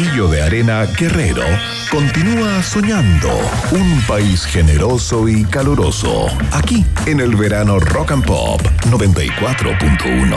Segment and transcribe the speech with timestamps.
[0.00, 1.44] Castillo de Arena Guerrero
[1.90, 3.28] continúa soñando
[3.70, 6.26] un país generoso y caluroso.
[6.52, 10.30] Aquí, en el verano Rock and Pop 94.1.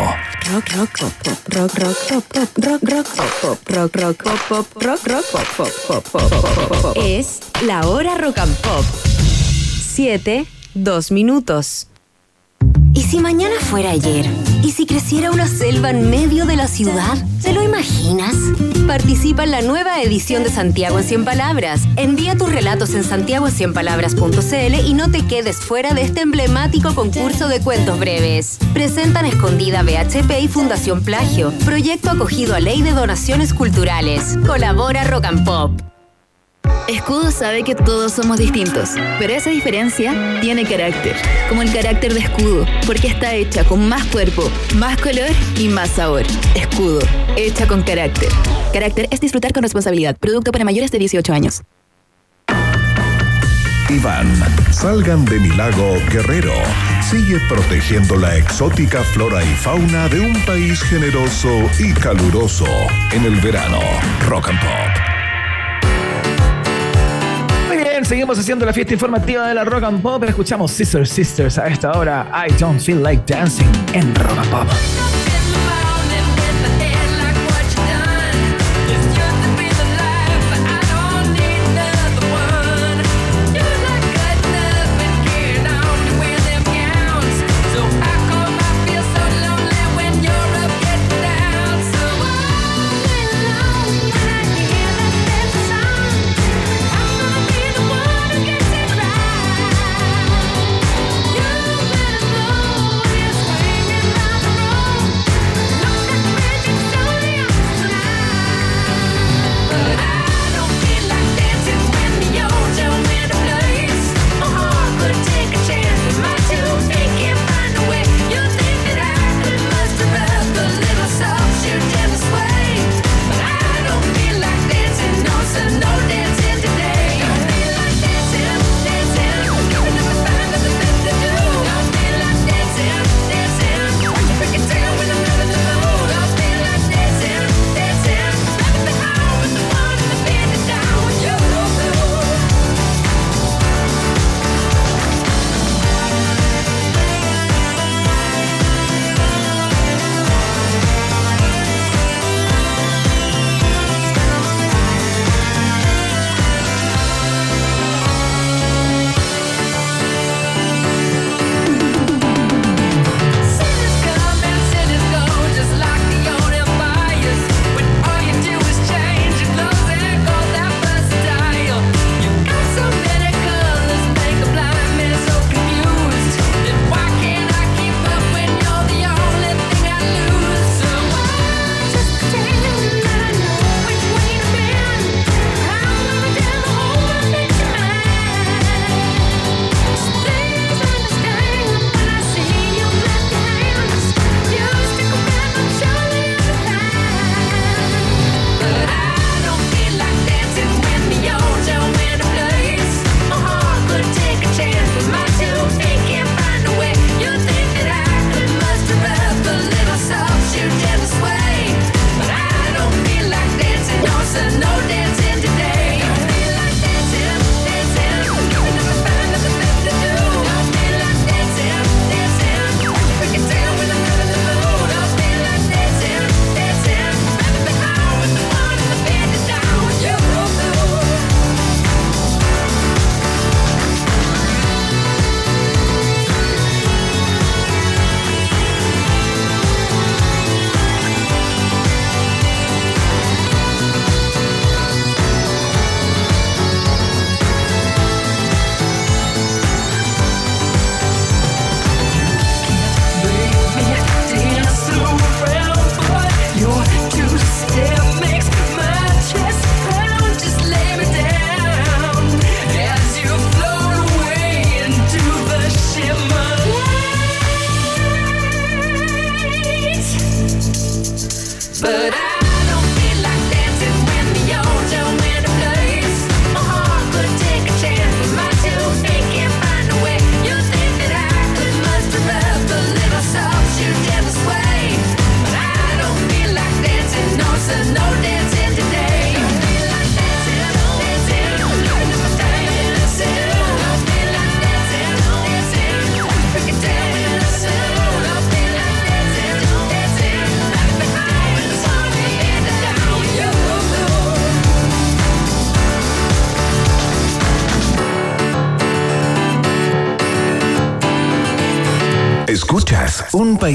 [0.51, 4.39] Rock, rock, pop, pop, rock, rock, pop, pop, rock, rock, pop, pop, rock, rock, pop,
[4.49, 6.29] pop, rock, rock, pop, pop, pop, pop,
[6.67, 6.97] pop, pop.
[6.97, 8.83] Es la hora rock and pop.
[9.15, 11.87] Siete, dos minutos.
[12.93, 14.29] ¿Y si mañana fuera ayer?
[14.61, 17.17] ¿Y si creciera una selva en medio de la ciudad?
[17.41, 18.35] ¿Te lo imaginas?
[18.87, 21.87] Participa en la nueva edición de Santiago en 100 Palabras.
[21.95, 27.61] Envía tus relatos en santiago100palabras.cl y no te quedes fuera de este emblemático concurso de
[27.61, 28.59] cuentos breves.
[28.73, 31.51] Presentan Escondida BHP y Fundación Plagio.
[31.65, 34.37] Proyecto acogido a Ley de Donaciones Culturales.
[34.45, 35.92] Colabora Rock and Pop.
[36.87, 41.15] Escudo sabe que todos somos distintos, pero esa diferencia tiene carácter,
[41.47, 45.91] como el carácter de Escudo, porque está hecha con más cuerpo, más color y más
[45.91, 46.23] sabor.
[46.55, 46.99] Escudo,
[47.37, 48.27] hecha con carácter.
[48.73, 50.17] Carácter es disfrutar con responsabilidad.
[50.17, 51.61] Producto para mayores de 18 años.
[53.89, 54.27] Iván,
[54.71, 56.53] salgan de mi lago Guerrero.
[57.09, 61.49] Sigue protegiendo la exótica flora y fauna de un país generoso
[61.79, 62.67] y caluroso
[63.11, 63.79] en el verano.
[64.27, 65.12] Rock and Pop.
[67.93, 70.23] Bien, seguimos haciendo la fiesta informativa de la Rock and Pop.
[70.23, 72.25] Escuchamos Sisters Sisters a esta hora.
[72.33, 75.12] I don't feel like dancing en Rock and Pop.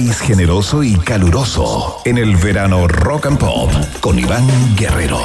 [0.07, 4.47] Generoso y caluroso en el verano Rock and Pop con Iván
[4.77, 5.19] Guerrero.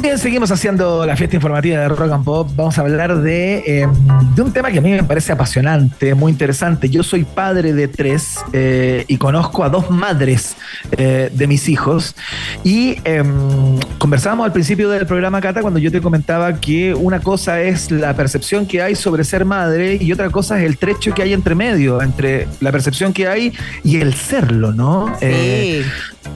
[0.00, 2.48] Bien, seguimos haciendo la fiesta informativa de Rock and Pop.
[2.56, 3.90] Vamos a hablar de, em,
[4.38, 6.88] un tema que a mí me parece apasionante, muy interesante.
[6.88, 10.56] Yo soy padre de tres eh, y conozco a dos madres
[10.92, 12.16] eh, de mis hijos.
[12.62, 17.60] Y em, conversábamos al principio del programa, Cata, cuando yo te comentaba que una cosa
[17.62, 21.22] es la percepción que hay sobre ser madre y otra cosa es el trecho que
[21.22, 23.52] hay entre medio, entre la percepción que hay
[23.82, 25.06] y el serlo, ¿no?
[25.18, 25.26] Sí.
[25.26, 25.84] Eh,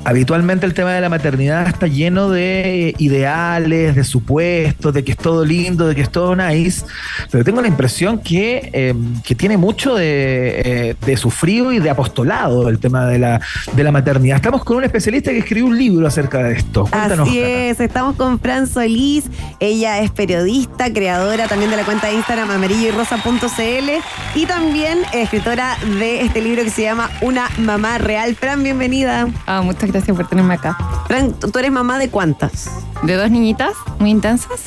[0.05, 5.19] habitualmente el tema de la maternidad está lleno de ideales, de supuestos, de que es
[5.19, 6.85] todo lindo, de que es todo nice,
[7.31, 8.95] pero tengo la impresión que, eh,
[9.25, 13.41] que tiene mucho de, eh, de sufrido y de apostolado el tema de la,
[13.73, 14.37] de la maternidad.
[14.37, 16.87] Estamos con un especialista que escribió un libro acerca de esto.
[16.87, 17.29] Cuéntanos.
[17.29, 17.49] Así Cata.
[17.49, 19.25] es, estamos con Fran Solís.
[19.61, 23.91] Ella es periodista, creadora también de la cuenta de Instagram amarilloyrosa.cl
[24.35, 28.35] y también escritora de este libro que se llama Una mamá real.
[28.35, 29.29] Fran, bienvenida.
[29.47, 30.76] Ah, muchas gracias por tenerme acá.
[31.09, 32.71] Fran, ¿tú eres mamá de cuántas?
[33.03, 34.62] De dos niñitas muy intensas,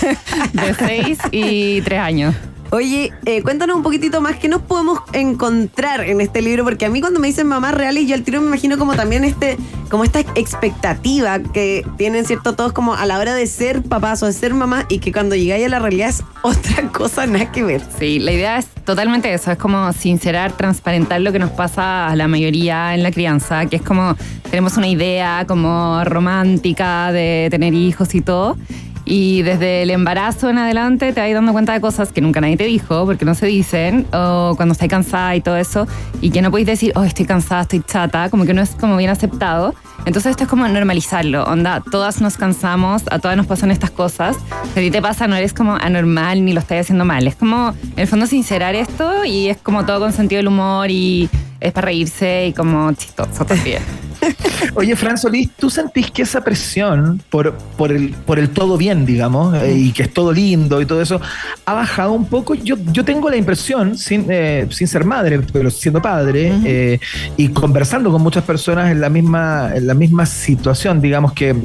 [0.52, 2.34] de seis y tres años.
[2.70, 6.64] Oye, eh, cuéntanos un poquitito más, ¿qué nos podemos encontrar en este libro?
[6.64, 9.24] Porque a mí cuando me dicen mamás reales, yo al tiro me imagino como también
[9.24, 9.56] este,
[9.88, 12.54] como esta expectativa que tienen, ¿cierto?
[12.54, 15.34] Todos como a la hora de ser papás o de ser mamás y que cuando
[15.34, 17.80] llegáis a la realidad es otra cosa, nada que ver.
[17.98, 22.16] Sí, la idea es totalmente eso, es como sincerar, transparentar lo que nos pasa a
[22.16, 24.14] la mayoría en la crianza, que es como
[24.50, 28.56] tenemos una idea como romántica de tener hijos y todo.
[29.10, 32.58] Y desde el embarazo en adelante te vas dando cuenta de cosas que nunca nadie
[32.58, 35.86] te dijo, porque no se dicen, o cuando estás cansada y todo eso,
[36.20, 38.98] y que no podéis decir, oh, estoy cansada, estoy chata, como que no es como
[38.98, 39.74] bien aceptado.
[40.04, 44.36] Entonces esto es como normalizarlo, onda, todas nos cansamos, a todas nos pasan estas cosas,
[44.72, 47.36] si a ti te pasa no eres como anormal ni lo estás haciendo mal, es
[47.36, 51.28] como, en el fondo, sincerar esto y es como todo con sentido del humor y
[51.60, 53.82] es para reírse y como chistoso también.
[54.74, 59.06] Oye, Fran Solís, ¿tú sentís que esa presión por, por, el, por el todo bien,
[59.06, 61.20] digamos, eh, y que es todo lindo y todo eso,
[61.64, 62.54] ha bajado un poco?
[62.54, 67.00] Yo, yo tengo la impresión, sin, eh, sin ser madre, pero siendo padre, eh,
[67.36, 71.56] y conversando con muchas personas en la misma, en la misma situación, digamos que,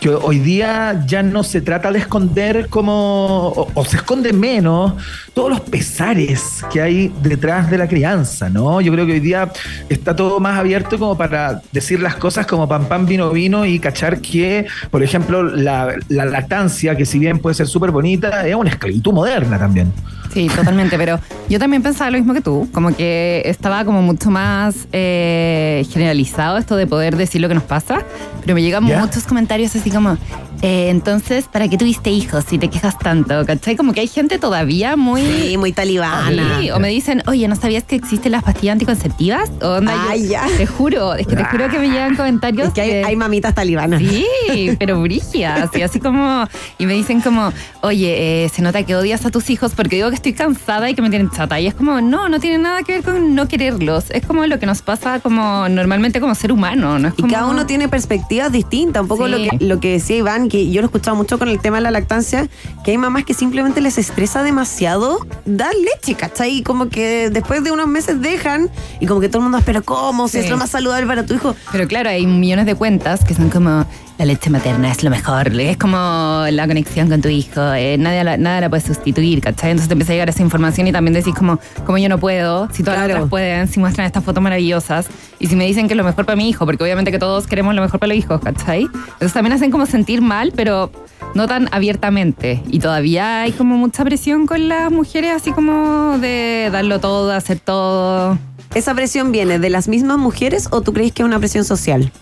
[0.00, 4.94] que hoy día ya no se trata de esconder como, o, se esconde menos
[5.34, 8.80] todos los pesares que hay detrás de la crianza, ¿no?
[8.80, 9.52] Yo creo que hoy día
[9.90, 13.78] está todo más abierto como para decir las cosas como pan pan vino vino y
[13.78, 18.54] cachar que, por ejemplo, la, la lactancia, que si bien puede ser súper bonita, es
[18.54, 19.92] una esclavitud moderna también.
[20.32, 24.30] Sí, totalmente, pero yo también pensaba lo mismo que tú, como que estaba como mucho
[24.30, 28.02] más eh, generalizado esto de poder decir lo que nos pasa,
[28.40, 30.16] pero me llegan muchos comentarios así como,
[30.62, 33.44] eh, entonces, ¿para qué tuviste hijos si te quejas tanto?
[33.44, 33.76] ¿Cachai?
[33.76, 35.20] Como que hay gente todavía muy...
[35.22, 36.60] Sí, muy talibana.
[36.60, 39.50] Sí, o me dicen, oye, ¿no sabías que existen las pastillas anticonceptivas?
[39.60, 40.46] O onda, yo- Ay, ya.
[40.56, 42.68] Te juro, es que te juro que me llegan comentarios.
[42.68, 44.00] Es que hay, de- hay mamitas talibanas.
[44.00, 45.70] Sí, pero brígidas.
[45.76, 46.46] Y así como.
[46.78, 50.10] Y me dicen como, oye, eh, se nota que odias a tus hijos porque digo
[50.10, 51.58] que estoy cansada y que me tienen chata.
[51.58, 54.04] Y es como, no, no tiene nada que ver con no quererlos.
[54.10, 57.08] Es como lo que nos pasa como normalmente como ser humano, ¿no?
[57.08, 59.02] Es Y cada uno tiene perspectivas distintas.
[59.02, 59.32] Un poco Sí.
[59.32, 61.78] lo, que, lo que decía Iván, que yo lo he escuchado mucho con el tema
[61.78, 62.48] de la lactancia,
[62.84, 66.58] que hay mamás que simplemente les estresa demasiado dar leche, ¿cachai?
[66.58, 69.82] Y como que después de unos meses dejan y como que todo el mundo, pero
[69.82, 70.28] ¿cómo?
[70.28, 70.44] Si Sí.
[70.44, 71.56] es lo más saludable para tu hijo.
[71.72, 73.84] Pero claro, hay millones de cuentas que son como
[74.22, 78.22] la leche materna es lo mejor, es como la conexión con tu hijo, eh, nadie
[78.22, 79.72] la- nada la puede sustituir, ¿cachai?
[79.72, 82.68] Entonces te empieza a llegar esa información y también decís como, como yo no puedo,
[82.72, 83.14] si todas las Claro.
[83.22, 85.08] otras pueden, si muestran estas fotos maravillosas
[85.40, 87.48] y si me dicen que es lo mejor para mi hijo, porque obviamente que todos
[87.48, 88.82] queremos lo mejor para los hijos, ¿cachai?
[88.82, 90.92] Entonces también hacen como sentir mal, pero
[91.34, 92.62] no tan abiertamente.
[92.70, 97.58] Y todavía hay como mucha presión con las mujeres, así como de darlo todo, hacer
[97.58, 98.38] todo.
[98.72, 102.12] ¿Esa presión viene de las mismas mujeres o tú crees que es una presión social?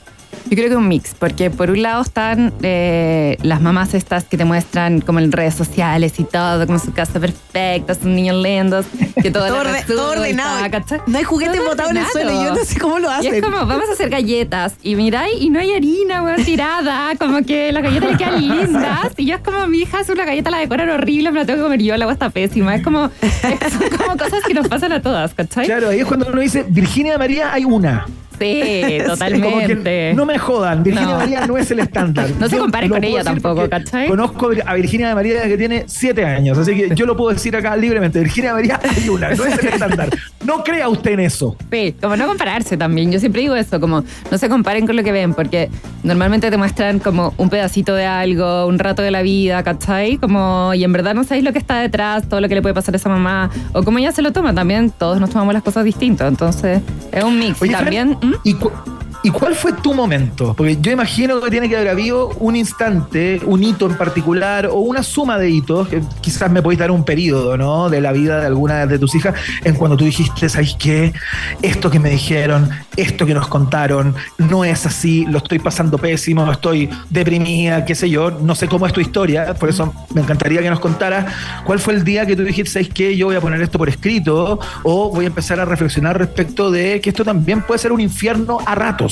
[0.48, 4.36] Yo creo que un mix, porque por un lado están eh, las mamás estas que
[4.36, 8.86] te muestran como en redes sociales y todo, como su casa perfecta, sus niños lindos,
[9.22, 9.84] que todo, Todo, orde-
[10.18, 10.58] ordenado.
[11.06, 12.32] No hay juguetes Todo botados en el suelo.
[12.32, 13.34] Yo no sé cómo lo Y hacen.
[13.36, 14.74] es como, vamos a hacer galletas.
[14.82, 17.14] Y miráis, y no hay harina, weón, tirada.
[17.18, 19.12] Como que las galletas le quedan lindas.
[19.16, 21.58] Y yo es como, mi hija hace una galleta, la decoran horrible, me la tengo
[21.58, 22.74] que comer yo, la agua está pésima.
[22.74, 25.66] Es como, son como cosas que nos pasan a todas, ¿cachai?
[25.66, 28.06] Claro, ahí es cuando uno dice, Virginia María hay una.
[28.40, 30.14] Sí, totalmente.
[30.14, 31.18] no me jodan, Virginia No.
[31.18, 32.28] María no es el estándar.
[32.40, 34.08] No se lo con ella tampoco, ¿cachai?
[34.08, 37.34] Conozco a Virginia de María desde que tiene siete años, así que yo lo puedo
[37.34, 38.20] decir acá libremente.
[38.20, 40.08] Virginia María hay una, no es el estándar.
[40.44, 41.56] No crea usted en eso.
[41.70, 43.12] Sí, como no compararse también.
[43.12, 45.68] Yo siempre digo eso, como no se comparen con lo que ven, porque
[46.02, 50.16] normalmente te muestran como un pedacito de algo, un rato de la vida, ¿cachai?
[50.16, 52.74] Como, y en verdad no sabéis lo que está detrás, todo lo que le puede
[52.74, 54.54] pasar a esa mamá, o cómo ella se lo toma.
[54.54, 56.28] También todos nos tomamos las cosas distintas.
[56.28, 56.80] Entonces,
[57.12, 57.58] es un mix.
[57.70, 58.16] también.
[58.20, 58.34] ¿Mm?
[58.44, 58.56] ¿y
[59.22, 60.54] ¿Y cuál fue tu momento?
[60.54, 64.76] Porque yo imagino que tiene que haber habido un instante, un hito en particular o
[64.76, 67.90] una suma de hitos, que quizás me podéis dar un periodo, ¿no?
[67.90, 71.12] De la vida de alguna de tus hijas, en cuando tú dijiste, ¿sabes qué?
[71.60, 76.50] Esto que me dijeron, esto que nos contaron, no es así, lo estoy pasando pésimo,
[76.50, 80.62] estoy deprimida, qué sé yo, no sé cómo es tu historia, por eso me encantaría
[80.62, 81.26] que nos contaras
[81.66, 83.14] cuál fue el día que tú dijiste, ¿sabes qué?
[83.14, 87.02] Yo voy a poner esto por escrito o voy a empezar a reflexionar respecto de
[87.02, 89.09] que esto también puede ser un infierno a ratos.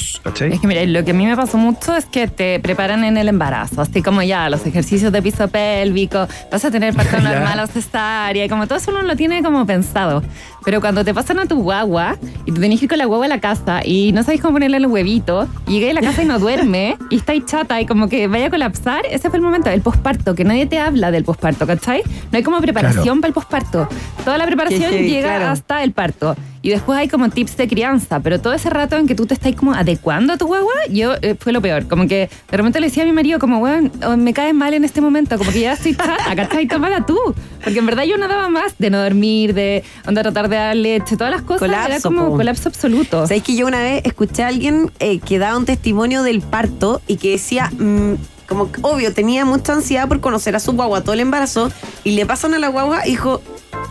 [0.53, 3.17] Es que mira, lo que a mí me pasó mucho es que te preparan en
[3.17, 7.61] el embarazo, así como ya los ejercicios de piso pélvico, vas a tener parto normal
[7.61, 10.23] o cesárea, y como todo eso uno lo tiene como pensado.
[10.65, 13.27] Pero cuando te pasan a tu guagua y te tenés que ir con la guagua
[13.27, 16.23] a la casa y no sabes cómo ponerle el huevito, y llegué a la casa
[16.23, 19.39] y no duerme, y está ahí chata y como que vaya a colapsar, ese fue
[19.39, 22.03] el momento, el posparto, que nadie te habla del posparto, ¿cachai?
[22.31, 23.89] No hay como preparación para el posparto.
[24.25, 26.37] Toda la preparación llega hasta el parto.
[26.63, 29.35] Y después hay como tips de crianza, pero todo ese rato en que tú te
[29.35, 31.87] estás como adecuando a tu guagua, yo eh, fue lo peor.
[31.87, 34.75] Como que de repente le decía a mi marido, como, weón, oh, me caes mal
[34.75, 36.67] en este momento, como que ya estoy chata, ¿cachai?
[36.67, 37.19] Tomada tú.
[37.63, 40.57] Porque en verdad yo no daba más de no dormir, de andar a tratar de
[40.57, 41.61] dar leche, todas las cosas.
[41.61, 43.27] Colapso, era como colapso absoluto.
[43.27, 47.01] ¿Sabes que yo una vez escuché a alguien eh, que daba un testimonio del parto
[47.07, 47.71] y que decía.
[47.79, 48.15] Mm,
[48.49, 51.71] como obvio, tenía mucha ansiedad por conocer a su guagua todo el embarazo
[52.03, 53.43] y le pasan a la guagua, hijo,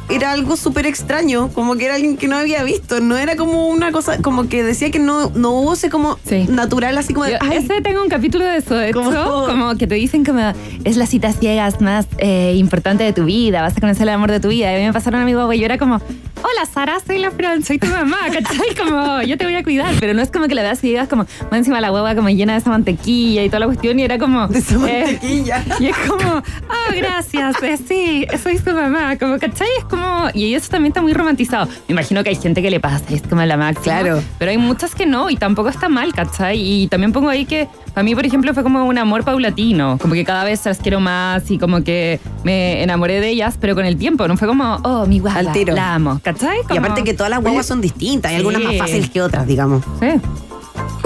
[0.09, 3.67] era algo súper extraño, como que era alguien que no había visto, no era como
[3.67, 6.17] una cosa, como que decía que no, no hubo ese como
[6.49, 7.37] natural, así como de...
[7.51, 10.31] ese tengo un capítulo de eso, de como que te dicen que
[10.85, 14.31] es la cita ciegas más eh, importante de tu vida, vas a conocer el amor
[14.31, 15.95] de tu vida, y a mí me pasaron a mi guagua y yo era como,
[15.95, 18.75] hola Sara, soy la Fran, soy tu mamá, ¿cachai?
[18.75, 21.09] Como, yo te voy a cuidar, pero no es como que la veas y digas
[21.09, 24.03] como, más encima la hueva como llena de esa mantequilla y toda la cuestión, y
[24.03, 24.47] era como...
[24.47, 25.63] De esa eh, mantequilla.
[25.79, 29.67] y es como, oh, gracias, eh, sí, soy tu mamá, como, ¿cachai?
[29.77, 31.67] Es como, y eso también está muy romantizado.
[31.87, 33.99] Me imagino que hay gente que le pasa, es como la máxima.
[33.99, 34.23] Claro.
[34.39, 36.59] Pero hay muchas que no, y tampoco está mal, ¿cachai?
[36.59, 40.13] Y también pongo ahí que a mí, por ejemplo, fue como un amor paulatino, como
[40.13, 43.85] que cada vez las quiero más y como que me enamoré de ellas, pero con
[43.85, 46.59] el tiempo, no fue como, oh, mi guagua, la amo, ¿cachai?
[46.69, 49.83] Y aparte que todas las guaguas son distintas, hay algunas más fáciles que otras, digamos.
[49.99, 50.07] Sí.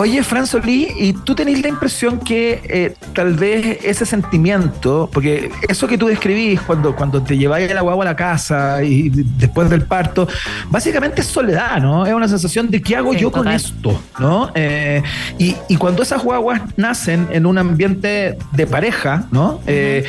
[0.02, 5.52] Oye, Fran Solí, ¿y tú tenés la impresión que eh, tal vez ese sentimiento, porque
[5.70, 9.70] eso que tú describís cuando, cuando te lleváis el guagua a la casa y después
[9.70, 10.28] del parto,
[10.72, 12.08] básicamente es soledad, ¿no?
[12.08, 14.52] Es una sensación de qué hago yo con esto, ¿no?
[14.56, 15.04] Eh,
[15.38, 19.62] y, cuando esas guaguas nacen en un ambiente de pareja, ¿no?
[19.68, 20.04] Eh,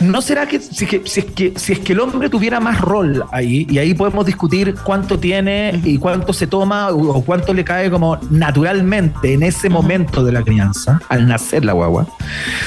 [0.00, 2.80] ¿No será que si, que si, es que si es que el hombre tuviera más
[2.80, 7.62] rol ahí, y ahí podemos discutir cuánto tiene y cuánto se toma o cuánto le
[7.64, 12.06] cae como naturalmente en ese momento de la crianza, al nacer la guagua,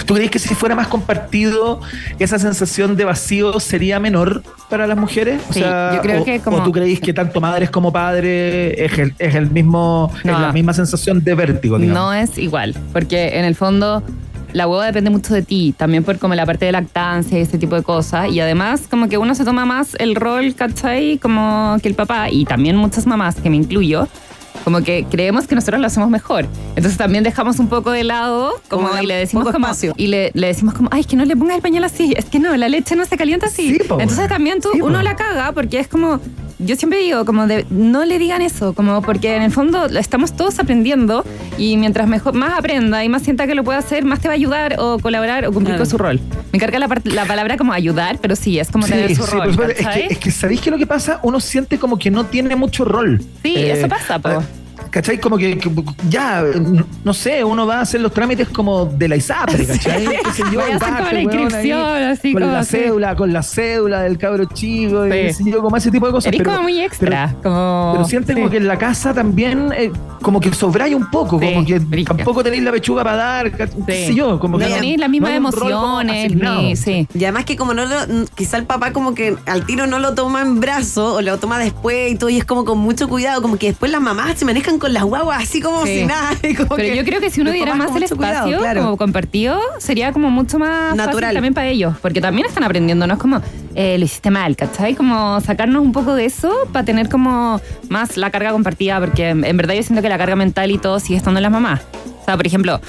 [0.05, 1.81] ¿tú crees que si fuera más compartido,
[2.19, 5.41] esa sensación de vacío sería menor para las mujeres?
[5.51, 6.57] Sí, yo creo o, que como...
[6.57, 11.23] ¿O tú creéis que tanto madres como padres es el, mismo, es la misma sensación
[11.23, 11.77] de vértigo?
[11.77, 14.03] No es igual, porque en el fondo
[14.53, 17.57] la hueva depende mucho de ti, también por como la parte de lactancia y ese
[17.57, 18.31] tipo de cosas.
[18.31, 21.17] Y además, como que uno se toma más el rol, ¿cachai?
[21.19, 24.07] Como que el papá, y también muchas mamás, que me incluyo,
[24.63, 26.47] como que creemos que nosotros lo hacemos mejor.
[26.75, 30.47] Entonces también dejamos un poco de lado como, y le decimos como y le, le,
[30.47, 32.69] decimos como, ay, es que no le pongas el pañal así, es que no, la
[32.69, 33.77] leche no se calienta así.
[33.79, 36.19] Entonces también tú, uno la caga porque es como,
[36.59, 40.35] yo siempre digo, como de, no le digan eso, como porque en el fondo estamos
[40.35, 41.25] todos aprendiendo
[41.57, 44.33] y mientras mejor, más aprenda y más sienta que lo puede hacer, más te va
[44.33, 46.19] a ayudar o colaborar o cumplir con su rol.
[46.51, 49.49] Me encarga la, la, palabra como ayudar, pero sí, es como tener su rol.
[49.49, 51.19] es, que, es, que, ¿sabéis que lo que pasa?
[51.23, 53.21] Uno siente como que no tiene mucho rol.
[53.41, 54.43] Sí, eso eh, pasa, po.
[54.89, 55.19] ¿Cachai?
[55.19, 55.59] Como que,
[56.09, 56.43] ya,
[57.03, 60.05] no sé, uno va a hacer los trámites como de la ISAPRE, ¿cachai?
[60.53, 65.31] yo, con la inscripción, así con la cédula, con la cédula del cabro chico, y
[65.49, 66.31] yo, como ese tipo de cosas.
[66.31, 67.35] pero, como muy extra.
[67.41, 67.91] Pero, como...
[67.93, 69.91] pero siente como que en la casa también, eh,
[70.21, 73.67] como que sobraya un poco, como que tampoco tenéis la pechuga para dar, qué
[74.05, 74.73] sé yo, como no que.
[74.73, 77.07] tenéis las mismas emociones, ni, sí.
[77.13, 80.13] Y además que como no lo, quizá el papá como que al tiro no lo
[80.13, 83.41] toma en brazo o lo toma después y todo, y es como con mucho cuidado,
[83.41, 86.31] como que después las mamás se manejan con las guaguas así como si nada.
[86.41, 90.59] Pero yo creo que si uno diera más el espacio como compartido, sería como mucho
[90.59, 93.41] más natural también para ellos, porque también están aprendiendo, no es como
[93.75, 94.95] eh, lo hiciste mal, ¿cachai?
[94.95, 99.57] Como sacarnos un poco de eso para tener como más la carga compartida, porque en
[99.57, 101.81] verdad yo siento que la carga mental y todo sigue estando en las mamás.
[102.21, 102.79] O sea, por ejemplo,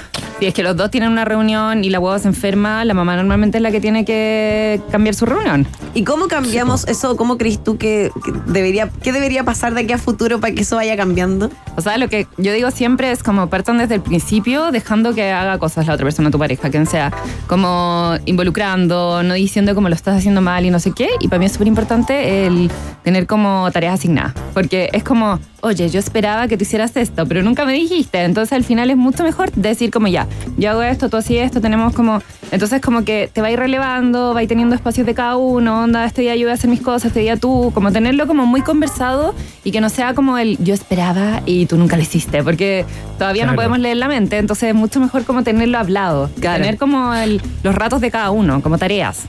[0.41, 3.15] Si es que los dos tienen una reunión y la hueva se enferma, la mamá
[3.15, 5.67] normalmente es la que tiene que cambiar su reunión.
[5.93, 7.15] ¿Y cómo cambiamos eso?
[7.15, 10.61] ¿Cómo crees tú que, que debería, qué debería pasar de aquí a futuro para que
[10.61, 11.51] eso vaya cambiando?
[11.75, 15.31] O sea, lo que yo digo siempre es como partan desde el principio dejando que
[15.31, 17.13] haga cosas la otra persona, tu pareja, quien sea,
[17.45, 21.09] como involucrando, no diciendo como lo estás haciendo mal y no sé qué.
[21.19, 22.71] Y para mí es súper importante el
[23.03, 27.43] tener como tareas asignadas, porque es como, oye, yo esperaba que tú hicieras esto, pero
[27.43, 28.23] nunca me dijiste.
[28.23, 31.61] Entonces al final es mucho mejor decir como ya, yo hago esto, tú así esto,
[31.61, 32.21] tenemos como...
[32.51, 35.37] Entonces como que te va a ir relevando, va a ir teniendo espacios de cada
[35.37, 38.27] uno, onda, este día yo voy a hacer mis cosas, este día tú, como tenerlo
[38.27, 39.33] como muy conversado
[39.63, 42.85] y que no sea como el yo esperaba y tú nunca lo hiciste, porque
[43.17, 43.53] todavía Claro.
[43.53, 46.61] no podemos leer la mente, entonces es mucho mejor como tenerlo hablado, Claro.
[46.61, 49.21] tener como el- los ratos de cada uno, como tareas.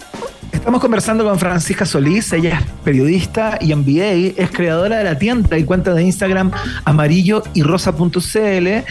[0.63, 5.59] Estamos conversando con Francisca Solís, ella es periodista y MBA, es creadora de la tienda
[5.59, 6.53] y cuenta de Instagram
[6.85, 8.85] amarillo y rosa.cl eh,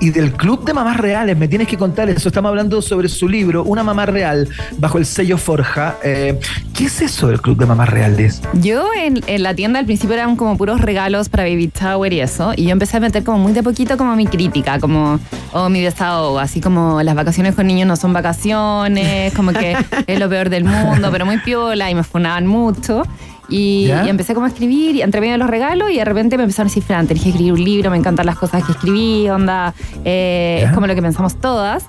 [0.00, 1.36] y del Club de Mamás Reales.
[1.36, 2.28] Me tienes que contar eso.
[2.28, 4.48] Estamos hablando sobre su libro, Una Mamá Real,
[4.78, 5.96] bajo el sello Forja.
[6.04, 6.38] Eh,
[6.72, 8.40] ¿Qué es eso del Club de Mamás Reales?
[8.52, 12.20] Yo en, en la tienda al principio eran como puros regalos para Baby Tower y
[12.20, 15.18] eso, y yo empecé a meter como muy de poquito como mi crítica, como,
[15.52, 20.20] o mi desahogo, así como las vacaciones con niños no son vacaciones, como que es
[20.20, 23.02] lo peor del mundo, pero muy piola, y me funaban mucho.
[23.48, 26.42] Y, empecé como a escribir, y entre medio de los regalos, y de repente me
[26.42, 29.26] empezaron a decir, Fran, tenés que escribir un libro, me encantan las cosas que escribí,
[29.30, 29.72] onda,
[30.04, 31.86] eh, es como lo que pensamos todas.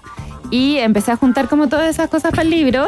[0.52, 2.88] Y empecé a juntar como todas esas cosas para el libro.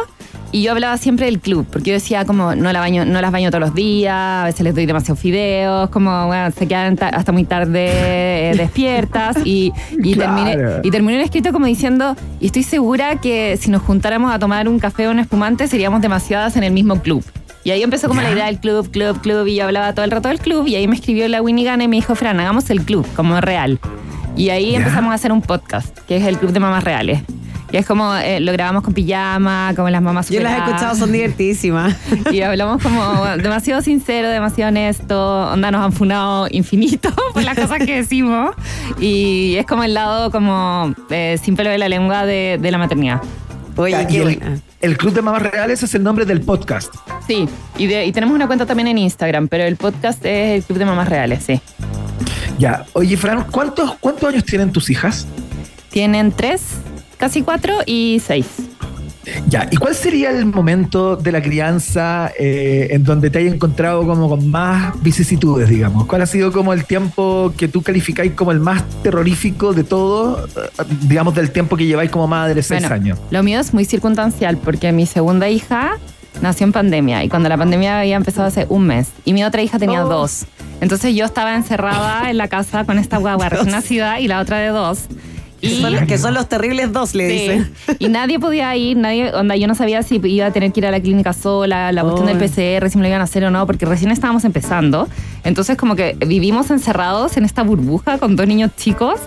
[0.52, 3.32] Y yo hablaba siempre del club, porque yo decía como no, la baño, no las
[3.32, 7.10] baño todos los días, a veces les doy demasiados fideos, como bueno, se quedan ta-
[7.10, 9.38] hasta muy tarde eh, despiertas.
[9.46, 9.72] Y,
[10.04, 10.34] y, Claro.
[10.44, 14.40] terminé, y terminé el escrito como diciendo, y estoy segura que si nos juntáramos a
[14.40, 17.24] tomar un café o un espumante seríamos demasiadas en el mismo club.
[17.64, 18.28] Y ahí empezó como Ya.
[18.30, 20.76] la idea del club, club, club, y yo hablaba todo el rato del club, y
[20.76, 23.80] ahí me escribió la Winnie Gana y me dijo, Fran, hagamos el club, como real.
[24.36, 24.78] Y ahí Ya.
[24.78, 27.22] empezamos a hacer un podcast, que es el Club de Mamás Reales.
[27.72, 30.70] Y es como, eh, lo grabamos con pijama, como las mamás Yo las he superadas.
[30.70, 31.96] escuchado, son divertidísimas.
[32.32, 35.52] Y hablamos como demasiado sincero, demasiado honesto.
[35.52, 38.56] Onda, nos han funado infinito por las cosas que decimos.
[39.00, 42.80] Y es como el lado como eh, sin pelo de la lengua de, de la
[42.80, 43.22] maternidad.
[43.80, 44.40] Oye, y
[44.82, 46.94] el Club de Mamás Reales es el nombre del podcast.
[47.26, 50.64] Sí, y, de- y tenemos una cuenta también en Instagram, pero el podcast es el
[50.64, 51.62] Club de Mamás Reales, sí.
[52.58, 55.26] Ya, oye, Fran, ¿cuántos, ¿cuántos años tienen tus hijas?
[55.92, 56.62] Tienen tres,
[57.18, 58.48] casi cuatro y seis.
[59.48, 64.06] Ya, ¿y cuál sería el momento de la crianza eh, en donde te hayas encontrado
[64.06, 66.06] como con más vicisitudes, digamos?
[66.06, 70.46] ¿Cuál ha sido como el tiempo que tú calificáis como el más terrorífico de todo,
[70.46, 70.50] eh,
[71.08, 73.20] digamos, del tiempo que lleváis como madre, seis Bueno, años?
[73.32, 75.92] Lo mío es muy circunstancial porque mi segunda hija
[76.42, 79.62] nació en pandemia y cuando la pandemia había empezado hace un mes y mi otra
[79.62, 80.10] hija tenía Oh.
[80.10, 80.46] dos.
[80.82, 84.60] Entonces yo estaba encerrada en la casa con esta guagua recién nacida y la otra
[84.60, 85.08] de dos.
[85.62, 87.34] Y, Son- que son los terribles dos, le Sí.
[87.40, 87.72] dicen.
[88.00, 90.86] Y nadie podía ir, nadie, onda, yo no sabía si iba a tener que ir
[90.86, 92.38] a la clínica sola, la cuestión del.
[92.38, 95.08] PCR, si me lo iban a hacer o no, porque recién estábamos empezando.
[95.44, 99.20] Entonces como que vivimos encerrados en esta burbuja con dos niños chicos,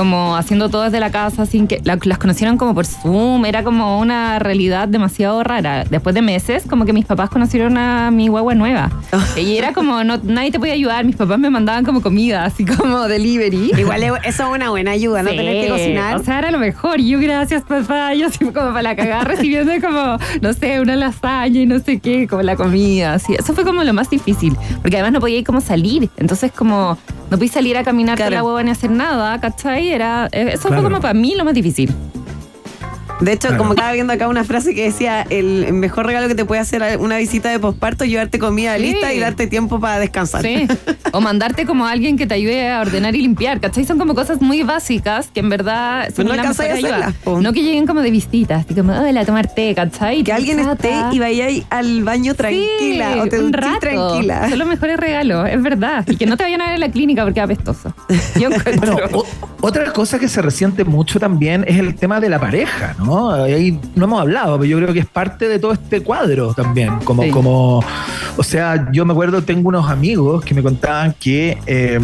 [0.00, 3.62] como haciendo todo desde la casa, sin que la- las conocieron como por Zoom, era
[3.62, 5.84] como una realidad demasiado rara.
[5.84, 8.90] Después de meses, como que mis papás conocieron a mi guagua nueva.
[9.36, 12.64] Y era como, no, nadie te podía ayudar, mis papás me mandaban como comida, así
[12.64, 13.72] como delivery.
[13.76, 16.16] Igual es- eso es una buena ayuda, no Sí, tener que cocinar.
[16.16, 16.98] O sea, era lo mejor.
[16.98, 18.14] Yo, gracias, papá.
[18.14, 22.00] Yo así como para la cagada recibiendo como, no sé, una lasaña y no sé
[22.00, 23.12] qué, como la comida.
[23.14, 23.34] Así.
[23.34, 24.56] Eso fue como lo más difícil.
[24.80, 26.08] Porque además no podía ir como salir.
[26.16, 26.96] Entonces, como
[27.30, 28.34] no podía salir a caminar con Claro.
[28.36, 29.90] la hueva ni hacer nada, ¿cachai?
[29.90, 30.82] Era, eh, eso Claro.
[30.82, 31.92] fue como para mí lo más difícil.
[33.20, 33.58] De hecho, Claro.
[33.62, 36.82] como estaba viendo acá una frase que decía, el mejor regalo que te puede hacer
[36.98, 38.82] una visita de posparto es llevarte comida Sí.
[38.82, 40.42] lista y darte tiempo para descansar.
[40.42, 40.66] Sí.
[41.12, 43.84] O mandarte como a alguien que te ayude a ordenar y limpiar, ¿cachai?
[43.84, 47.08] Son como cosas muy básicas que en verdad son no las alcanzáis a mejores ayudas.
[47.08, 47.40] hacerlas, po.
[47.40, 50.22] No que lleguen como de visitas, así como, hola, a tomar té, ¿cachai?
[50.22, 53.80] Que alguien esté y vaya ahí al baño tranquila Sí, o te un rato.
[53.80, 54.48] tranquila.
[54.50, 56.04] Son los mejores regalos, es verdad.
[56.08, 57.92] Y que no te vayan a ver a la clínica porque es apestoso.
[58.40, 58.92] Yo encuentro.
[58.94, 59.26] Bueno, o-
[59.62, 63.09] otra cosa que se resiente mucho también es el tema de la pareja, ¿no?
[63.18, 66.98] Ahí no hemos hablado, pero yo creo que es parte de todo este cuadro también.
[67.04, 67.30] Como, Sí.
[67.30, 67.84] como,
[68.36, 72.00] o sea, yo me acuerdo, tengo unos amigos que me contaban que eh,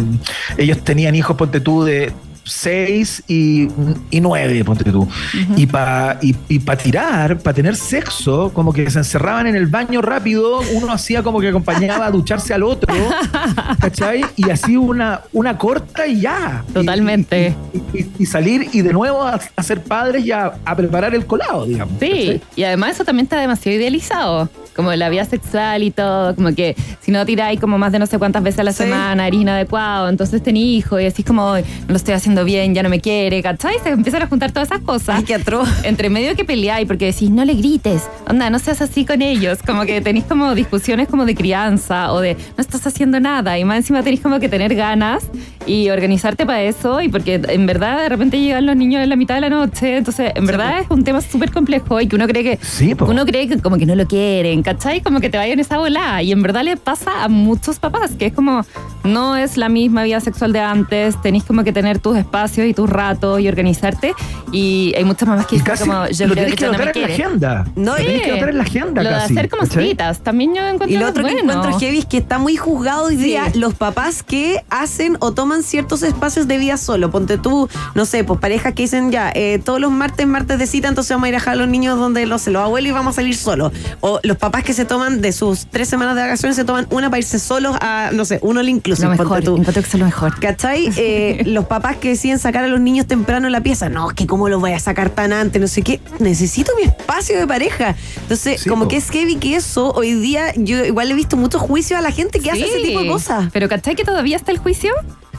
[0.57, 2.11] ellos tenían hijos, ponte tú, de
[2.51, 3.67] seis y,
[4.11, 5.07] y nueve, ponte tú.
[5.55, 9.67] Y para y, y pa tirar, para tener sexo, como que se encerraban en el
[9.67, 12.93] baño rápido, uno hacía como que acompañaba a ducharse al otro,
[13.79, 14.25] ¿cachai?
[14.35, 16.63] Y así una, una corta y ya.
[16.73, 17.55] Totalmente.
[17.93, 21.13] Y, y- y salir y de nuevo a, a ser padres y a, a preparar
[21.13, 21.95] el colado, digamos.
[21.99, 22.41] Sí, ¿cachai?
[22.55, 24.49] y además eso también está demasiado idealizado.
[24.77, 28.05] Como la vida sexual y todo, como que si no tiráis como más de no
[28.05, 31.63] sé cuántas veces a la semana, eres inadecuado, entonces tenés hijo y decís como, no
[31.89, 33.79] lo estoy haciendo bien, ya no me quiere, ¿cachai?
[33.83, 35.17] Se empiezan a juntar todas esas cosas.
[35.17, 35.67] Ay, qué atroz.
[35.83, 39.59] Entre medio que peleáis porque decís, no le grites, onda, no seas así con ellos,
[39.65, 43.65] como que tenéis como discusiones como de crianza o de no estás haciendo nada y
[43.65, 45.23] más encima tenéis como que tener ganas
[45.65, 49.15] y organizarte para eso y porque en verdad de repente llegan los niños en la
[49.15, 52.27] mitad de la noche, entonces en verdad es un tema súper complejo y que uno
[52.27, 54.99] cree que Sí, uno cree que como que no lo quieren, ¿cachai?
[54.99, 58.25] Como que te vayan esa volada y en verdad le pasa a muchos papás que
[58.25, 58.65] es como
[59.05, 62.73] no es la misma vida sexual de antes, tenéis como que tener tus espacios y
[62.73, 64.13] tus ratos y organizarte
[64.51, 66.71] y hay muchas mamás que Y dicen casi como yo lo creo tenés que que
[66.71, 67.65] no me en la agenda.
[67.77, 69.33] No, lo tenés que anotar en la agenda Lo de casi.
[69.33, 71.53] hacer como citas, también yo encuentro Y lo otro que bueno.
[71.53, 75.63] encuentro heavy es que está muy juzgado hoy día los papás que hacen o toman
[75.63, 77.09] ciertos espacios de vida solo.
[77.09, 80.67] Ponte tú, no sé, pues parejas que dicen ya, eh, todos los martes, martes de
[80.67, 82.93] cita, entonces vamos a ir a dejar a los niños donde los, los abuelos y
[82.93, 83.71] vamos a salir solos.
[84.01, 87.09] O los papás que se toman de sus tres semanas de vacaciones, se toman una
[87.09, 89.07] para irse solos a, no sé, uno all inclusive.
[89.07, 89.61] lo mejor, tú.
[89.63, 90.39] que es lo mejor.
[90.39, 90.89] ¿Cachai?
[90.99, 93.87] Eh, los papás que deciden sacar a los niños temprano en la pieza.
[93.89, 95.99] No, es que cómo los voy a sacar tan antes, no sé qué.
[96.19, 97.95] Necesito mi espacio de pareja.
[98.21, 98.89] Entonces, Sí, como po.
[98.89, 102.11] que es heavy que eso, hoy día, yo igual he visto muchos juicios a la
[102.11, 103.49] gente que hace ese tipo de cosas.
[103.53, 104.91] Pero ¿cachai que todavía está el juicio?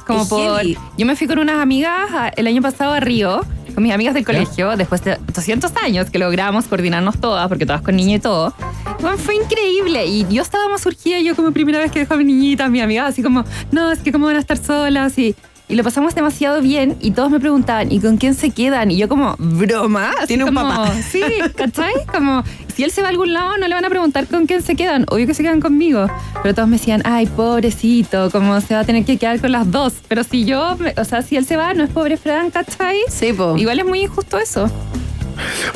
[0.07, 0.41] Como Es por.
[0.59, 0.79] heavy.
[0.97, 3.41] Yo me fui con unas amigas el año pasado a Río,
[3.75, 7.83] con mis amigas del colegio, después de 200 años que logramos coordinarnos todas, porque todas
[7.83, 8.55] con niños y todo.
[9.01, 10.07] Bueno, fue increíble.
[10.07, 12.83] Y yo estaba más surgida, yo como primera vez que dejo a mi niñita, mis
[12.83, 15.17] amigas, así como, no, es que cómo van a estar solas.
[15.19, 15.37] Y,
[15.69, 16.97] y lo pasamos demasiado bien.
[17.01, 18.91] Y todos me preguntaban, ¿y con quién se quedan?
[18.91, 20.11] Y yo, como, broma.
[20.19, 20.93] Así Tiene un como, papá.
[21.11, 21.23] Sí,
[21.57, 21.93] ¿cachai?
[22.13, 22.43] Como,
[22.75, 24.75] si él se va a algún lado, no le van a preguntar con quién se
[24.75, 25.05] quedan.
[25.09, 26.07] Obvio que se quedan conmigo.
[26.43, 29.71] Pero todos me decían, ay, pobrecito, como se va a tener que quedar con las
[29.71, 29.95] dos.
[30.09, 32.97] Pero si yo, o sea, si él se va, no es pobre Fran, ¿cachai?
[33.09, 33.57] Sí, po.
[33.57, 34.71] Igual es muy injusto eso.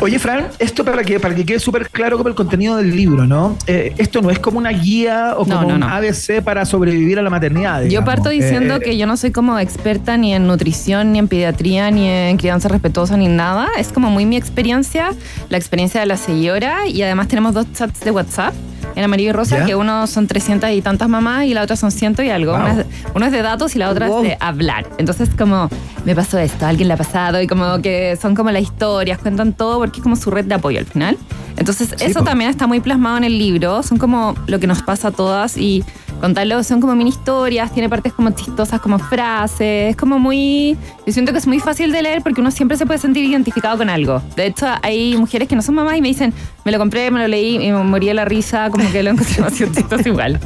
[0.00, 3.26] Oye, Fran, esto para que, para que quede súper claro como el contenido del libro,
[3.26, 3.56] ¿no?
[3.66, 5.82] Eh, esto no es como una guía o No, como no, un.
[5.82, 7.82] ABC para sobrevivir a la maternidad.
[7.84, 11.28] Yo parto diciendo Eh, que yo no soy como experta ni en nutrición, ni en
[11.28, 13.68] pediatría, ni en crianza respetuosa, ni nada.
[13.78, 15.10] Es como muy mi experiencia,
[15.48, 18.54] la experiencia de la seguidora y además tenemos dos chats de WhatsApp.
[18.94, 19.64] En amarillo y rosa, ¿Ya?
[19.66, 22.52] que uno son 300 y tantas mamás y la otra son ciento y algo.
[22.52, 22.60] Wow.
[22.60, 24.22] Una es- uno es de datos y la otra Wow.
[24.22, 24.86] es de hablar.
[24.98, 25.68] Entonces, como,
[26.04, 29.52] me pasó esto, alguien le ha pasado y como que son como las historias, cuentan
[29.52, 31.16] todo porque es como su red de apoyo al final.
[31.56, 32.24] Entonces, Sí, eso po.
[32.26, 33.82] también está muy plasmado en el libro.
[33.82, 35.84] Son como lo que nos pasa a todas y
[36.22, 39.90] contarlo son como mini historias, tiene partes como chistosas, como frases.
[39.90, 40.78] Es como muy.
[41.04, 43.76] Yo siento que es muy fácil de leer porque uno siempre se puede sentir identificado
[43.76, 44.22] con algo.
[44.36, 46.32] De hecho, hay mujeres que no son mamás y me dicen,
[46.64, 49.10] me lo compré, me lo leí y me morí de la risa, como que lo
[49.10, 50.38] encontré demasiado chistoso igual.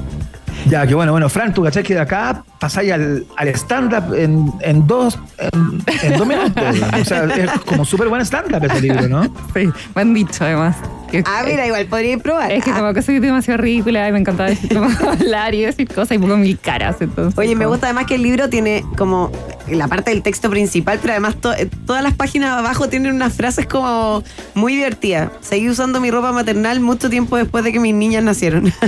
[0.68, 4.52] Ya, que bueno, bueno, Fran, tú cachai que de acá pasáis al, al stand-up en,
[4.62, 6.64] en dos en, en dos minutos.
[7.00, 9.22] o sea, es como súper buen stand-up este libro, ¿no?
[9.54, 10.76] Sí, buen dicho además.
[11.10, 12.50] Que- Ah, mira, igual podría ir probar.
[12.52, 12.78] Es que Ah.
[12.78, 14.70] como que soy demasiado ridícula y me encanta decir
[15.08, 16.96] hablar y decir cosas y pongo mil caras.
[17.00, 19.30] Entonces, Oye, me gusta además que el libro tiene como
[19.68, 21.54] la parte del texto principal, pero además to-
[21.86, 24.22] todas las páginas abajo tienen unas frases como
[24.54, 25.30] muy divertidas.
[25.40, 28.72] Seguí usando mi ropa maternal mucho tiempo después de que mis niñas nacieron.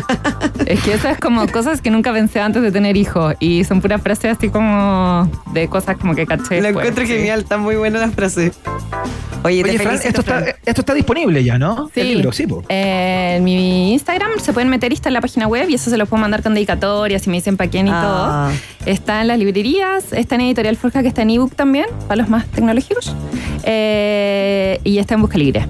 [0.67, 3.81] Es que eso es como cosas que nunca pensé antes de tener hijos y son
[3.81, 6.61] puras frases así como de cosas como que caché.
[6.61, 8.59] Lo encuentro genial, están muy buenas las frases.
[9.45, 10.45] Oye, Fran, esto está, Fran.
[10.67, 11.91] esto está disponible ya, ¿no?
[11.95, 12.01] Sí.
[12.01, 12.63] El libro, sí, po.
[12.69, 15.91] Eh, en mi Instagram se pueden meter y está en la página web y eso
[15.91, 18.51] se los puedo mandar con dedicatorias y me dicen para quién y Ah.
[18.51, 18.91] todo.
[18.93, 22.29] Está en las librerías, está en Editorial Forja que está en ebook también, para los
[22.29, 23.15] más tecnológicos.
[23.65, 25.67] Eh, y está en Busca Libre.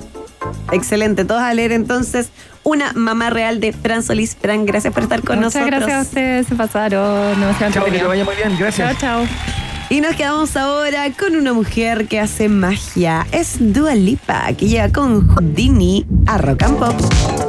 [0.72, 2.30] Excelente, todos a leer entonces
[2.64, 4.36] Una mamá real de Fran Solís.
[4.40, 5.80] Fran, gracias por estar con Muchas nosotros.
[5.80, 7.40] gracias a ustedes, se pasaron.
[7.40, 8.98] No, Chao, que te vaya muy bien, gracias.
[8.98, 9.77] Chao, chao.
[9.90, 13.26] Y nos quedamos ahora con una mujer que hace magia.
[13.32, 17.47] Es Dua Lipa, que llega con Houdini a Rock and Pop.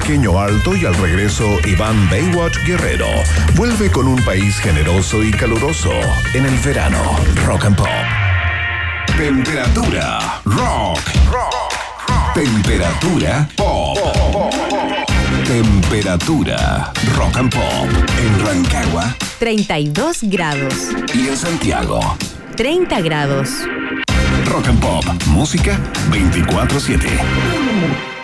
[0.00, 3.06] Pequeño alto y al regreso Iván Baywatch Guerrero
[3.54, 5.90] vuelve con un país generoso y caluroso
[6.34, 6.98] en el verano
[7.46, 7.88] Rock and Pop.
[9.16, 11.00] Temperatura rock.
[12.34, 13.96] Temperatura pop.
[15.46, 20.88] Temperatura rock and pop en Rancagua 32 grados.
[21.14, 22.00] y en Santiago.
[22.54, 23.48] 30 grados.
[24.44, 25.78] Rock and Pop, música
[26.10, 28.15] 24/7.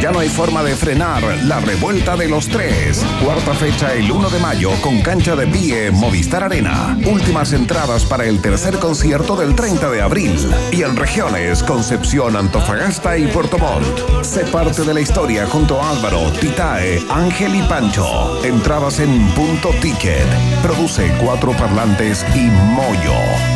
[0.00, 3.04] Ya no hay forma de frenar la revuelta de los tres.
[3.24, 6.96] Cuarta fecha el 1 de mayo con cancha de pie Movistar Arena.
[7.06, 10.36] Últimas entradas para el tercer concierto del 30 de abril.
[10.70, 14.24] Y en regiones Concepción, Antofagasta y Puerto Montt.
[14.24, 18.44] Sé parte de la historia junto a Álvaro, Titae, Ángel y Pancho.
[18.44, 20.26] Entradas en punto ticket.
[20.62, 23.55] Produce cuatro parlantes y Moyo.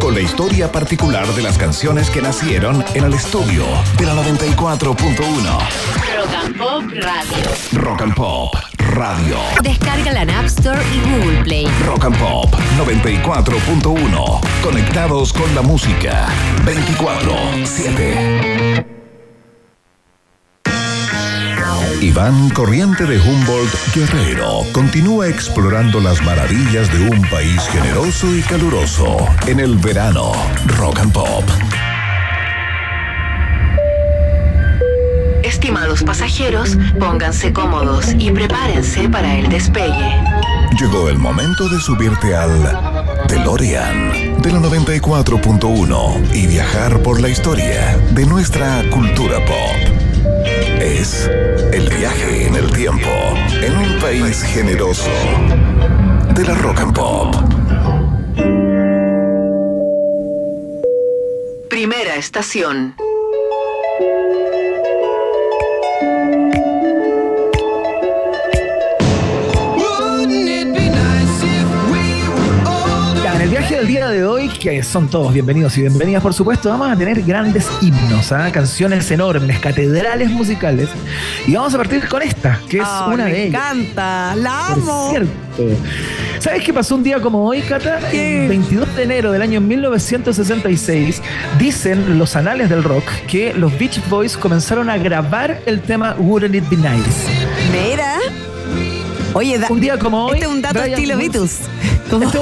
[0.00, 3.64] con la historia particular de las canciones que nacieron en el estudio
[3.98, 4.88] de la 94.1.
[6.16, 7.36] Rock and Pop Radio.
[7.72, 9.36] Rock and Pop Radio.
[9.62, 11.66] Descárgala en App Store y Google Play.
[11.86, 14.40] Rock and Pop 94.1.
[14.62, 16.26] Conectados con la música
[16.64, 18.99] 24-7.
[22.00, 29.18] Iván Corriente de Humboldt Guerrero continúa explorando las maravillas de un país generoso y caluroso
[29.46, 30.32] en el verano
[30.78, 31.44] Rock and Pop.
[35.42, 40.24] Estimados pasajeros, pónganse cómodos y prepárense para el despegue.
[40.80, 42.78] Llegó el momento de subirte al
[43.28, 49.99] DeLorean de la 94.1 y viajar por la historia de nuestra cultura pop.
[50.80, 51.30] Es
[51.72, 53.10] el viaje en el tiempo
[53.62, 55.10] en un país generoso
[56.34, 57.36] de la rock and pop.
[61.68, 62.94] Primera estación.
[73.70, 76.96] Viaje del día de hoy, que son todos bienvenidos y bienvenidas, por supuesto, vamos a
[76.96, 78.50] tener grandes himnos, ¿ah?
[78.50, 80.88] canciones enormes, catedrales musicales.
[81.46, 83.62] Y vamos a partir con esta, que es una me de ellas.
[83.62, 85.10] encanta, la Por amo.
[85.10, 85.30] cierto.
[86.40, 88.00] ¿Sabes qué pasó un día como hoy, Cata?
[88.10, 88.42] ¿Qué?
[88.42, 91.22] El 22 de enero del año 1966,
[91.60, 96.56] dicen los anales del rock que los Beach Boys comenzaron a grabar el tema Wouldn't
[96.56, 97.28] It Be Nice.
[97.70, 98.16] Mira.
[99.32, 100.32] Oye, da- Un día como hoy.
[100.38, 101.60] este es un dato Brian estilo Beatles.
[102.10, 102.38] Este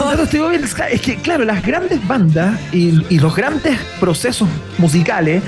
[0.89, 5.43] es que, claro, las grandes bandas y, y los grandes procesos musicales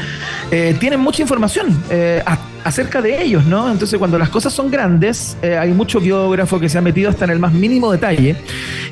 [0.50, 3.70] eh, tienen mucha información eh, a- acerca de ellos, ¿no?
[3.70, 7.24] Entonces, cuando las cosas son grandes, eh, hay mucho biógrafo que se ha metido hasta
[7.24, 8.36] en el más mínimo detalle.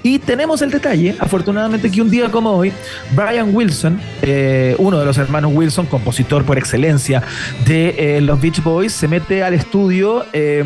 [0.02, 2.72] Y tenemos el detalle, afortunadamente, que un día como hoy,
[3.14, 7.22] Brian Wilson, eh, uno de los hermanos Wilson, compositor por excelencia
[7.66, 10.64] de eh, los Beach Boys, se mete al estudio eh,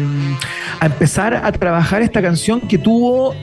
[0.80, 3.34] a empezar a trabajar esta canción que tuvo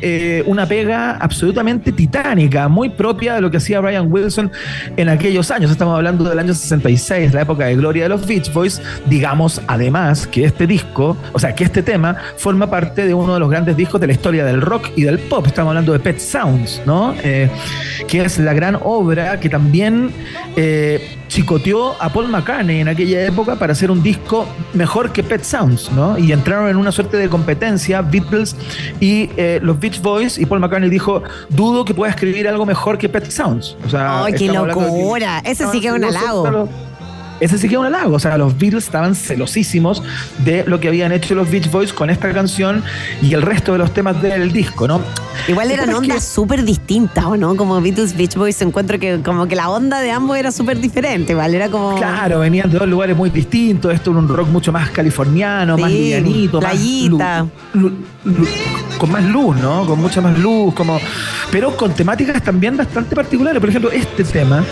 [0.45, 4.51] una pega absolutamente titánica, muy propia de lo que hacía Brian Wilson
[4.97, 5.71] en aquellos años.
[5.71, 8.81] Estamos hablando del año 66, la época de gloria de los Beach Boys.
[9.07, 13.39] Digamos, además, que este disco, o sea, que este tema forma parte de uno de
[13.39, 15.45] los grandes discos de la historia del rock y del pop.
[15.47, 17.15] Estamos hablando de Pet Sounds, ¿no?
[17.23, 17.49] Eh,
[18.07, 20.11] que es la gran obra que también
[20.55, 25.43] eh, chicoteó a Paul McCartney en aquella época para hacer un disco mejor que Pet
[25.43, 26.17] Sounds, ¿no?
[26.17, 28.55] Y entraron en una suerte de competencia Beatles
[28.99, 32.97] y eh, los Beach Boys y Paul McCartney dijo, dudo que pueda escribir algo mejor
[32.97, 33.77] que Pet Sounds.
[33.85, 35.41] O sea, Ay, qué locura.
[35.45, 36.69] Ese sí que es un halago.
[37.39, 38.15] Ese sí que es un halago.
[38.15, 40.03] O sea, los Beatles estaban celosísimos
[40.45, 42.83] de lo que habían hecho los Beach Boys con esta canción
[43.21, 45.01] y el resto de los temas del disco, ¿no?
[45.47, 47.55] Igual eran que- ondas súper distintas, ¿o no?
[47.55, 51.31] Como Beatles Beach Boys, encuentro que como que la onda de ambos era súper diferente,
[51.33, 51.95] igual era como...
[51.95, 53.93] Claro, venían de dos lugares muy distintos.
[53.93, 57.45] Esto era un rock mucho más californiano, más livianito, más playita.
[57.73, 57.97] lu- lu- lu-
[58.97, 59.85] con más luz, ¿no?
[59.85, 60.99] Con mucha más luz, como,
[61.51, 63.59] pero con temáticas también bastante particulares.
[63.59, 64.63] Por ejemplo, este tema,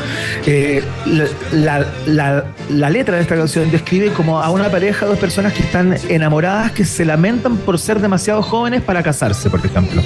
[0.45, 5.17] eh, la, la- la- la letra de esta canción describe como a una pareja, dos
[5.17, 10.01] personas que están enamoradas, que se lamentan por ser demasiado jóvenes para casarse, por ejemplo.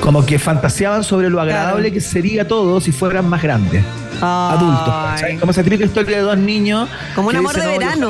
[0.00, 3.84] Como que fantaseaban sobre lo agradable que sería todo si fueran más grandes
[4.20, 4.92] adultos.
[5.14, 5.38] ¿cachai?
[5.38, 6.88] Como esa típica historia de dos niños.
[7.14, 8.08] Como un amor dicen, de "Oye, verano".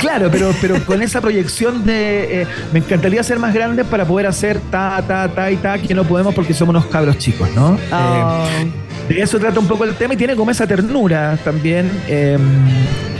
[0.00, 4.26] Claro, pero, pero con esa proyección de eh, me encantaría ser más grande para poder
[4.26, 7.78] hacer ta, ta, ta y ta, que no podemos porque somos unos cabros chicos, ¿no?
[7.92, 8.46] Oh.
[8.46, 12.38] Eh, de eso trata un poco el tema y tiene como esa ternura también, eh,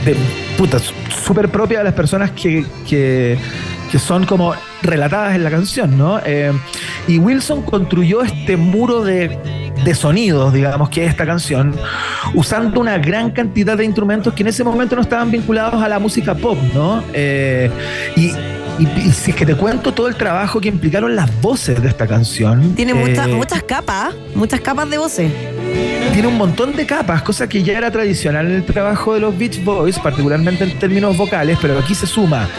[0.05, 0.15] de
[0.57, 0.79] puta,
[1.23, 3.37] súper propia de las personas que, que,
[3.91, 6.19] que son como relatadas en la canción, ¿no?
[6.25, 6.51] Eh,
[7.07, 9.37] y Wilson construyó este muro de,
[9.83, 11.75] de sonidos, digamos, que es esta canción,
[12.33, 15.99] usando una gran cantidad de instrumentos que en ese momento no estaban vinculados a la
[15.99, 17.03] música pop, ¿no?
[17.13, 17.69] Eh,
[18.15, 21.81] y, y- y si es que te cuento todo el trabajo que implicaron las voces
[21.81, 22.73] de esta canción.
[22.75, 25.31] Tiene muchas, eh, muchas capas, muchas capas de voces.
[26.13, 29.37] tiene un montón de capas, cosa que ya era tradicional en el trabajo de los
[29.37, 32.49] Beach Boys, particularmente en términos vocales, pero aquí se suma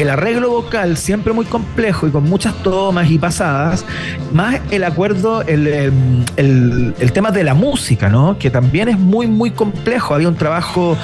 [0.00, 3.84] el arreglo vocal, siempre muy complejo y con muchas tomas y pasadas,
[4.32, 8.38] más el acuerdo, el, em, el- el tema de la música, ¿no?
[8.38, 10.14] Que también es muy, muy complejo.
[10.14, 10.96] Había un trabajo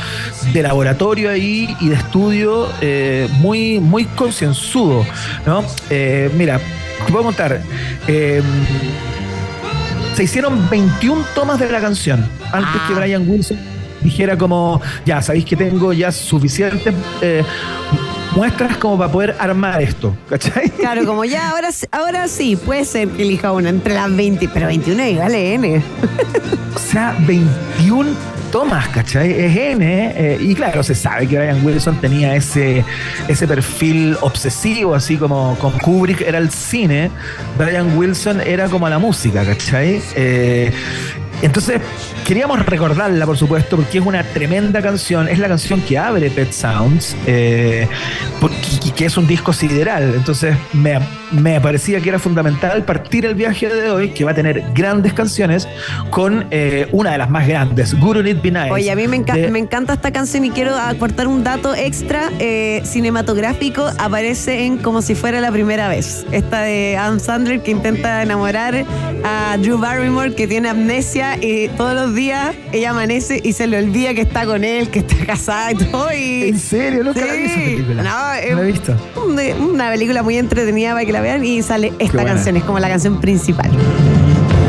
[0.53, 5.05] de laboratorio ahí y de estudio eh, muy, muy concienzudo,
[5.47, 5.64] ¿no?
[5.90, 6.59] Eh, mira,
[7.07, 7.61] te puedo contar.
[8.07, 8.42] em,
[10.14, 13.59] se hicieron 21 tomas de la canción antes que Brian Wilson
[14.01, 17.42] dijera como, ya, sabéis que tengo ya suficientes eh,
[18.35, 20.70] muestras como para poder armar esto, ¿cachai?
[20.70, 24.49] Claro, como ya, ahora, sí- ahora sí, puede ser que elija una entre las 20,
[24.53, 25.82] pero 21 igual es N.
[26.74, 28.11] O sea, 21
[28.51, 29.30] tomas, ¿cachai?
[29.32, 32.85] Es N, eh, y claro, se sabe que Brian Wilson tenía ese,
[33.28, 37.11] ese perfil obsesivo, así como con Kubrick era el cine,
[37.59, 40.01] Brian Wilson era como la música, ¿cachai?
[40.16, 40.72] Eh,
[41.47, 41.80] entonces,
[42.26, 45.28] queríamos recordarla, por supuesto, porque es una tremenda canción.
[45.28, 47.86] Es la canción que abre Pet Sounds, eh,
[48.40, 50.14] porque- y que es un disco sideral.
[50.14, 50.99] Entonces, me,
[51.32, 55.12] me parecía que era fundamental partir el viaje de hoy, que va a tener grandes
[55.12, 55.68] canciones,
[56.11, 58.70] con eh, una de las más grandes, Wouldn't It Be Nice.
[58.70, 61.74] Oye, a mí me, enca- de- me encanta esta canción y quiero aportar un dato
[61.74, 63.90] extra eh, cinematográfico.
[63.99, 66.24] Aparece en Como si fuera la primera vez.
[66.32, 68.84] Esta de Adam Sandler que intenta enamorar
[69.24, 73.78] a Drew Barrymore que tiene amnesia y todos los días ella amanece y se le
[73.78, 76.12] olvida que está con él, que está casada y todo.
[76.12, 77.05] Y, ¿En serio?
[77.05, 78.03] Nunca la vi esa película.
[78.03, 78.95] No, la he visto.
[79.16, 82.78] un- una película muy entretenida para que la vean y sale esta canción, es como
[82.78, 83.70] la canción principal.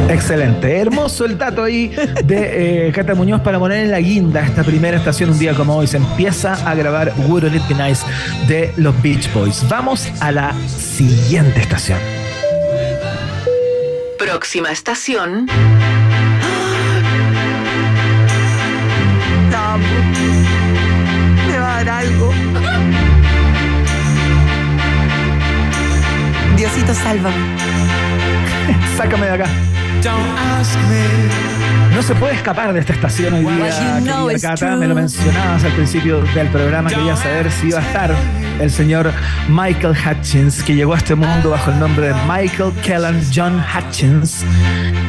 [0.10, 1.88] Excelente, hermoso el dato ahí
[2.26, 5.76] de eh, Cata Muñoz para poner en la guinda esta primera estación un día como
[5.78, 5.88] hoy.
[5.88, 8.04] Se empieza a grabar Wouldn't It Be Nice
[8.48, 9.66] de los Beach Boys.
[9.68, 11.98] Vamos a la siguiente estación.
[14.20, 15.48] Próxima estación.
[26.66, 27.36] Diosito, sálvame.
[28.98, 29.46] Sácame de acá.
[31.94, 34.56] No se puede escapar de esta estación hoy día, you know querida it's Cata.
[34.56, 34.76] true.
[34.78, 36.90] Me lo mencionabas al principio del programa.
[36.90, 38.16] Quería saber si iba a estar
[38.60, 39.12] el señor
[39.50, 44.44] Michael Hutchins, que llegó a este mundo bajo el nombre de Michael Kellan John Hutchins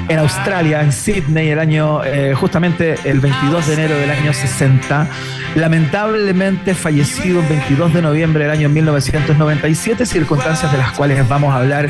[0.08, 5.08] en Australia, en Sydney, el año, eh, justamente el 22 de enero del año 60.
[5.56, 11.58] Lamentablemente fallecido el 22 de noviembre del año 1997, circunstancias de las cuales vamos a
[11.58, 11.88] hablar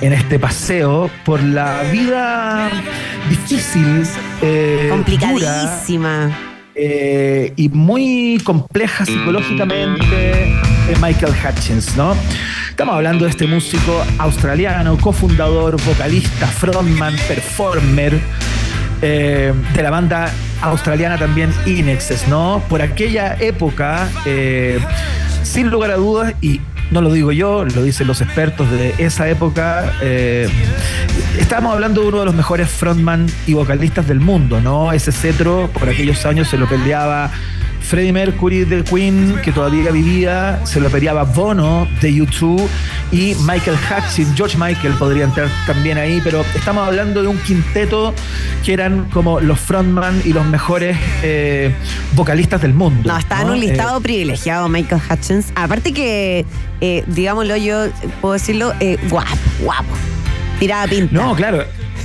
[0.00, 2.70] en este paseo por la vida
[3.28, 4.06] difícil,
[4.42, 6.49] eh, Complicadísima.
[6.74, 10.16] Eh, y muy compleja psicológicamente
[10.86, 12.14] de Michael Hutchins, ¿no?
[12.68, 18.18] Estamos hablando de este músico australiano, cofundador, vocalista, frontman, performer
[19.02, 22.62] eh, de la banda australiana también Inexes, ¿no?
[22.68, 24.78] Por aquella época, eh,
[25.42, 26.60] sin lugar a dudas, y
[26.90, 30.48] no lo digo yo, lo dicen los expertos de esa época, eh,
[31.40, 34.92] estamos hablando de uno de los mejores frontman y vocalistas del mundo, ¿no?
[34.92, 37.30] Ese cetro por aquellos años se lo peleaba
[37.80, 42.66] Freddie Mercury de Queen, que todavía vivía, se lo peleaba Bono de U2
[43.10, 48.14] y Michael Hutchins, George Michael podría entrar también ahí, pero estamos hablando de un quinteto
[48.64, 51.74] que eran como los frontman y los mejores eh,
[52.14, 53.10] vocalistas del mundo.
[53.10, 55.46] No, está en un Eh, listado privilegiado Michael Hutchins.
[55.56, 56.44] Aparte que,
[56.80, 57.86] eh, digámoslo yo,
[58.20, 58.72] puedo decirlo,
[59.08, 59.96] guapo, guapo.
[60.60, 61.12] Tiraba pinta.
[61.14, 61.64] No, claro.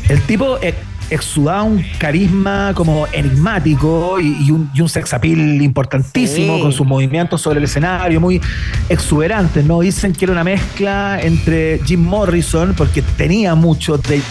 [0.10, 0.74] El tipo eh,
[1.10, 6.62] exudaba un carisma como enigmático y, y un, y un sex appeal importantísimo Sí.
[6.62, 8.42] con sus movimientos sobre el escenario, muy
[8.90, 9.82] exuberantes, ¿no?
[9.82, 14.22] Dicen que era una mezcla entre Jim Morrison, porque tenía mucho de,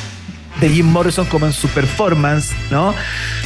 [0.69, 2.95] Jim Morrison como en su performance, ¿no?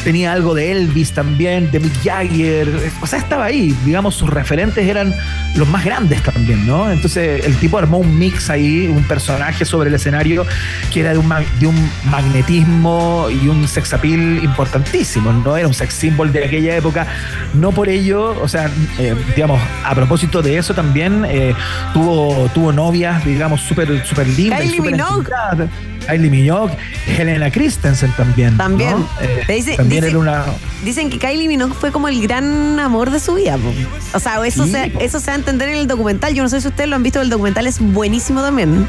[0.04, 2.68] Tenía algo de Elvis también, de Mick Jagger,
[3.00, 5.14] o sea, estaba ahí, digamos, sus referentes eran
[5.56, 6.90] los más grandes también, ¿no?
[6.90, 10.46] Entonces el tipo armó un mix ahí, un personaje sobre el escenario
[10.92, 11.28] que era de un,
[11.60, 15.56] de un magnetismo y un sex appeal importantísimo, ¿no?
[15.56, 17.06] Era un sex symbol de aquella época,
[17.54, 21.54] no por ello, o sea, eh, digamos, a propósito de eso también, eh,
[21.92, 24.60] tuvo, tuvo novias, digamos, súper súper lindas.
[24.60, 25.30] Kylie Minogue.
[26.08, 26.72] Kylie Minogue,
[27.06, 28.52] Helena Christensen también.
[28.52, 28.56] ¿no?
[28.58, 28.96] También.
[29.20, 30.44] Eh, dice- también dice- era una.
[30.84, 33.56] Dicen que Kylie Minogue fue como el gran amor de su vida.
[33.58, 33.72] po.
[34.16, 35.00] O sea, eso, Sí, se, po.
[35.00, 36.34] eso se va a entender en el documental.
[36.34, 38.86] Yo no sé si ustedes lo han visto, el documental es buenísimo también.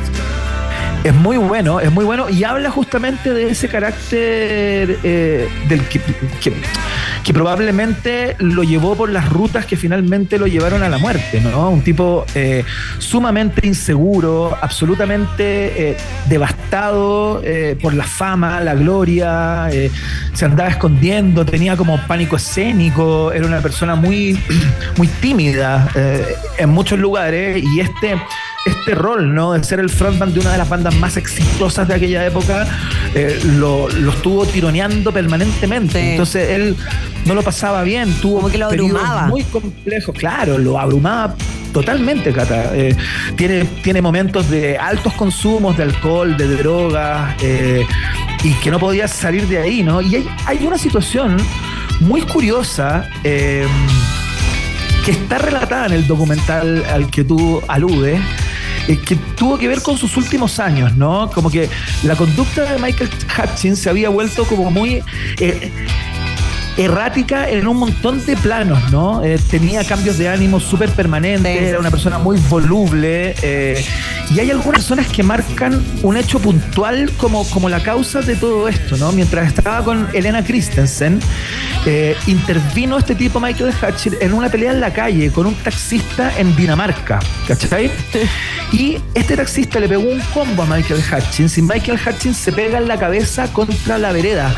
[1.02, 6.02] Es muy bueno, es muy bueno y habla justamente de ese carácter eh, del que,
[7.34, 11.70] probablemente lo llevó por las rutas que finalmente lo llevaron a la muerte, ¿no?
[11.70, 12.66] Un tipo eh,
[12.97, 15.97] sumamente inseguro, absolutamente eh,
[16.28, 17.41] devastado
[17.82, 19.70] por la fama, la gloria,
[20.34, 24.38] se andaba escondiendo, tenía como pánico escénico, era una persona muy,
[24.97, 25.88] muy tímida
[26.58, 28.18] en muchos lugares y este
[28.70, 29.53] este rol, ¿no?
[29.53, 32.67] De ser el frontman de una de las bandas más exitosas de aquella época,
[33.13, 36.01] eh, lo, lo estuvo tironeando permanentemente.
[36.01, 36.09] Sí.
[36.11, 36.76] Entonces él
[37.26, 39.28] no lo pasaba bien, tuvo Como que lo abrumaba.
[39.28, 41.36] muy complejos, claro, lo abrumaba
[41.74, 42.72] totalmente, Cata.
[42.76, 42.95] Eh,
[43.36, 47.86] tiene, tiene momentos de altos consumos de alcohol, de drogas, eh,
[48.43, 50.01] y que no podía salir de ahí, ¿no?
[50.01, 51.38] Y hay, hay una situación
[51.99, 53.07] muy curiosa.
[53.24, 53.67] eh,
[55.05, 58.20] que está relatada en el documental al que tú aludes,
[58.90, 61.30] eh, que tuvo que ver con sus últimos años, ¿no?
[61.34, 61.70] Como que
[62.04, 65.02] la conducta de Michael Hutchins se había vuelto como muy
[65.40, 65.72] eh,
[66.78, 69.24] errática en un montón de planos, ¿no?
[69.24, 71.66] Eh, tenía cambios de ánimo súper permanentes, Sí.
[71.66, 73.86] era una persona muy voluble, eh,
[74.34, 78.67] y hay algunas personas que marcan un hecho puntual como, como la causa de todo
[78.67, 79.11] esto, ¿no?
[79.11, 81.19] Mientras estaba con Elena Christensen,
[81.86, 86.32] eh, intervino este tipo Michael Hutchins en una pelea en la calle con un taxista
[86.38, 87.91] en Dinamarca, ¿cachai?
[88.71, 92.77] Y este taxista le pegó un combo a Michael Hutchins y Michael Hutchins se pega
[92.77, 94.53] en la cabeza contra la vereda.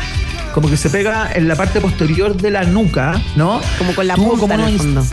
[0.52, 3.62] Como que se pega en la parte posterior de la nuca, ¿no?
[3.78, 5.06] Como con la Tuvo punta como en el fondo.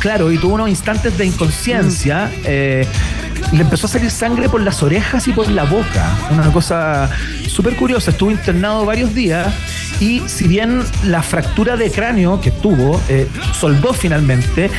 [0.00, 2.30] Claro, y tuvo unos instantes de inconsciencia.
[2.44, 2.86] eh,
[3.52, 6.16] le empezó a salir sangre por las orejas y por la boca.
[6.30, 7.10] Una cosa
[7.48, 8.10] súper curiosa.
[8.10, 9.52] Estuvo internado varios días
[10.00, 14.70] y si bien la fractura de cráneo que tuvo eh, soldó finalmente,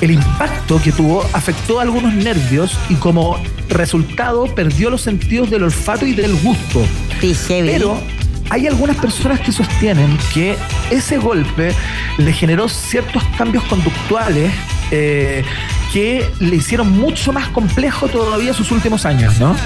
[0.00, 3.38] el impacto que tuvo afectó a algunos nervios y como
[3.68, 6.84] resultado perdió los sentidos del olfato y del gusto.
[7.20, 7.34] Sí.
[7.48, 8.00] Pero
[8.52, 10.58] hay algunas personas que sostienen que
[10.90, 11.74] ese golpe
[12.18, 14.52] le generó ciertos cambios conductuales
[14.90, 15.42] eh,
[15.90, 19.56] que le hicieron mucho más complejo todavía sus últimos años, ¿no?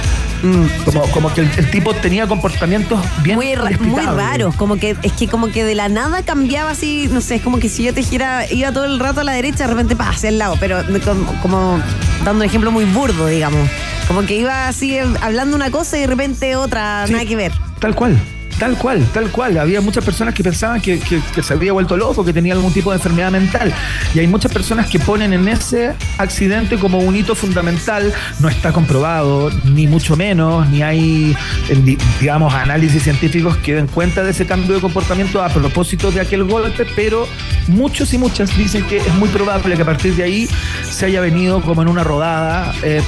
[0.85, 5.13] Como, como que el, el tipo tenía comportamientos bien muy, muy raros, como que es
[5.15, 7.93] que como que de la nada cambiaba así, no sé, es como que si yo
[7.93, 10.57] te gira, iba todo el rato a la derecha, de repente pa, hacia el lado,
[10.61, 11.81] pero como, como
[12.25, 13.69] dando un ejemplo muy burdo, digamos.
[14.07, 17.13] Como que iba así eh, hablando una cosa y de repente otra, Sí.
[17.15, 17.53] nada que ver.
[17.81, 18.17] Tal cual.
[18.59, 19.59] Tal cual, tal cual.
[19.59, 20.99] Había muchas personas que pensaban que,
[21.43, 23.73] se había vuelto loco, que tenía algún tipo de enfermedad mental.
[24.15, 28.13] Y hay muchas personas que ponen en ese accidente como un hito fundamental.
[28.41, 31.37] No está comprobado, ni mucho menos, ni hay,
[31.85, 36.21] di- digamos, análisis científicos que den cuenta de ese cambio de comportamiento a propósito de
[36.23, 37.29] aquel golpe, pero
[37.69, 40.49] muchos y muchas dicen que es muy probable que a partir de ahí
[40.91, 42.75] se haya venido como en una rodada.
[42.83, 43.03] eh,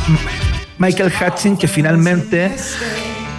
[0.79, 2.53] Michael Hutchins, que finalmente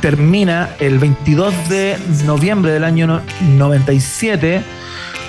[0.01, 3.21] termina el 22 de noviembre del año no-
[3.57, 4.61] 97,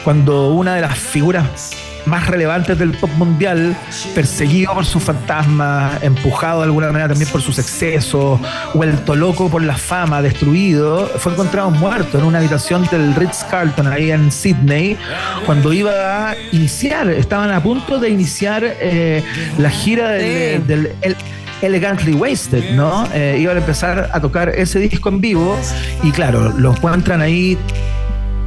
[0.05, 1.71] cuando una de las figuras
[2.07, 3.77] más relevantes del pop mundial,
[4.15, 8.41] perseguido por sus fantasmas, empujado de alguna manera también por sus excesos,
[8.73, 13.87] vuelto loco por la fama, destruido, fue encontrado muerto en una habitación del Ritz Carlton
[13.87, 14.97] ahí en Sydney,
[15.45, 19.23] cuando iba a iniciar, estaban a punto de iniciar eh,
[19.59, 20.67] la gira del, Sí.
[20.67, 21.17] del- el-
[21.63, 23.07] Elegantly Wasted, ¿no?
[23.13, 25.59] Eh, iban a empezar a tocar ese disco en vivo
[26.03, 27.59] y claro, lo encuentran ahí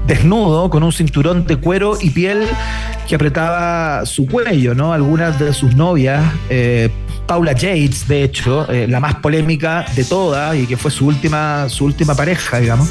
[0.08, 2.46] desnudo, con un cinturón de cuero y piel
[3.08, 4.94] que apretaba su cuello, ¿no?
[4.94, 6.90] Algunas de sus novias, eh,
[7.26, 11.70] Paula Yates, de hecho, eh, la más polémica de todas y que fue su última,
[11.70, 12.90] su última pareja, digamos,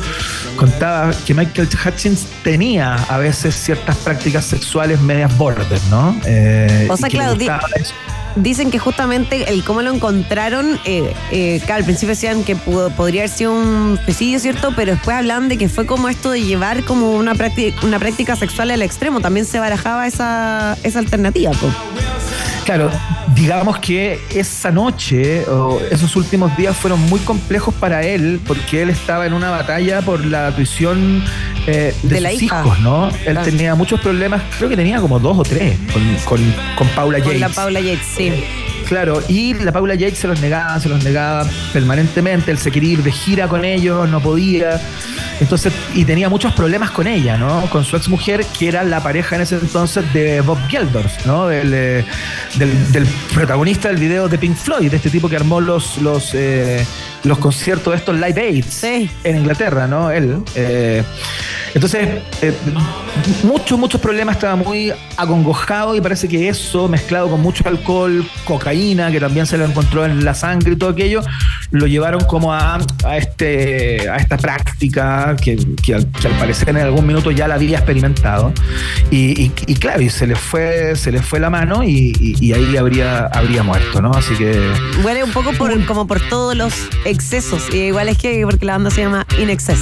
[0.56, 6.16] contaba que Michael Hutchins tenía a veces ciertas prácticas sexuales medias border, ¿no?
[6.24, 7.18] Eh, O sea, y
[8.34, 12.56] que dicen que justamente el cómo lo encontraron, eh, eh, claro, al principio decían que
[12.56, 14.72] pudo- podría haber sido un suicidio, ¿cierto?
[14.76, 18.36] Pero después hablaban de que fue como esto de llevar como una práctica, una práctica
[18.36, 19.20] sexual al extremo.
[19.20, 21.52] También se barajaba esa, esa alternativa.
[22.64, 22.90] Claro,
[23.34, 28.90] digamos que esa noche o esos últimos días fueron muy complejos para él porque él
[28.90, 31.24] estaba en una batalla por la prisión
[31.66, 32.60] eh, de, De la sus hija.
[32.64, 33.08] hijos, ¿no?
[33.08, 33.42] Él Claro.
[33.44, 37.26] tenía muchos problemas, creo que tenía como dos o tres con, con- con Paula Con
[37.32, 37.40] Yates.
[37.40, 38.21] la Paula Yates, sí.
[38.88, 42.50] Claro, y la Paula Yates se los negaba, se los negaba permanentemente.
[42.50, 44.80] Él se quería ir de gira con ellos, no podía.
[45.40, 47.62] Entonces, y tenía muchos problemas con ella, ¿no?
[47.70, 51.46] Con su ex mujer, que era la pareja en ese entonces de Bob Geldorf, ¿no?
[51.46, 52.04] Del, eh,
[52.56, 56.30] del, del protagonista del video de Pink Floyd, de este tipo que armó los, los,
[56.34, 56.84] eh,
[57.24, 60.10] los conciertos de estos Live Aids en Inglaterra, ¿no?
[60.10, 60.42] Él.
[60.54, 61.02] eh,
[61.74, 62.08] entonces,
[62.42, 62.52] eh,
[63.44, 69.10] muchos, muchos problemas, estaba muy acongojado y parece que eso, mezclado con mucho alcohol, cocaína,
[69.10, 71.22] que también se lo encontró en la sangre y todo aquello,
[71.70, 76.68] lo llevaron como a, a este, a esta práctica que, que al, que al parecer
[76.70, 78.52] en algún minuto ya la había experimentado.
[79.10, 82.36] Y, y- y claro, y se le fue, se le fue la mano y, y-
[82.40, 84.10] y ahí habría, habría muerto, ¿no?
[84.12, 84.52] Así que
[85.04, 86.72] Huele un poco por, como por todos los
[87.04, 87.62] excesos.
[87.72, 89.80] Y igual es que porque la banda se llama In Excess.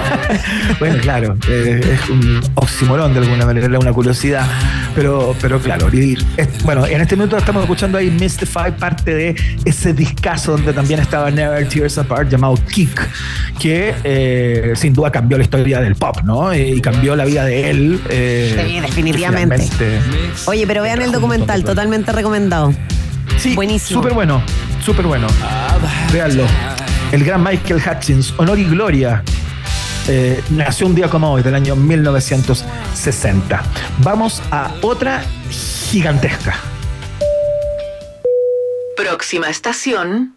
[0.78, 4.46] Bueno, claro, eh, es un oximorón de alguna manera, era una curiosidad,
[4.94, 9.36] pero, pero claro, y- es- bueno, en este minuto estamos escuchando ahí Mystify, parte de
[9.64, 13.00] ese discazo donde también estaba Never Tears Apart llamado Kick,
[13.58, 16.54] que eh, sin duda cambió la historia del pop, ¿no?
[16.54, 18.00] Y cambió la vida de él.
[18.10, 19.56] eh, Sí, definitivamente.
[20.46, 22.72] Oye, pero vean el documental, totalmente recomendado.
[23.38, 24.00] Sí, Buenísimo.
[24.00, 24.42] Súper bueno,
[24.84, 25.26] súper bueno.
[26.12, 26.44] Véanlo.
[27.12, 29.22] El gran Michael Hutchins, honor y gloria.
[30.08, 33.62] Eh, nació un día como hoy, del año 1960.
[33.98, 36.56] Vamos a otra gigantesca.
[38.96, 40.34] Próxima estación.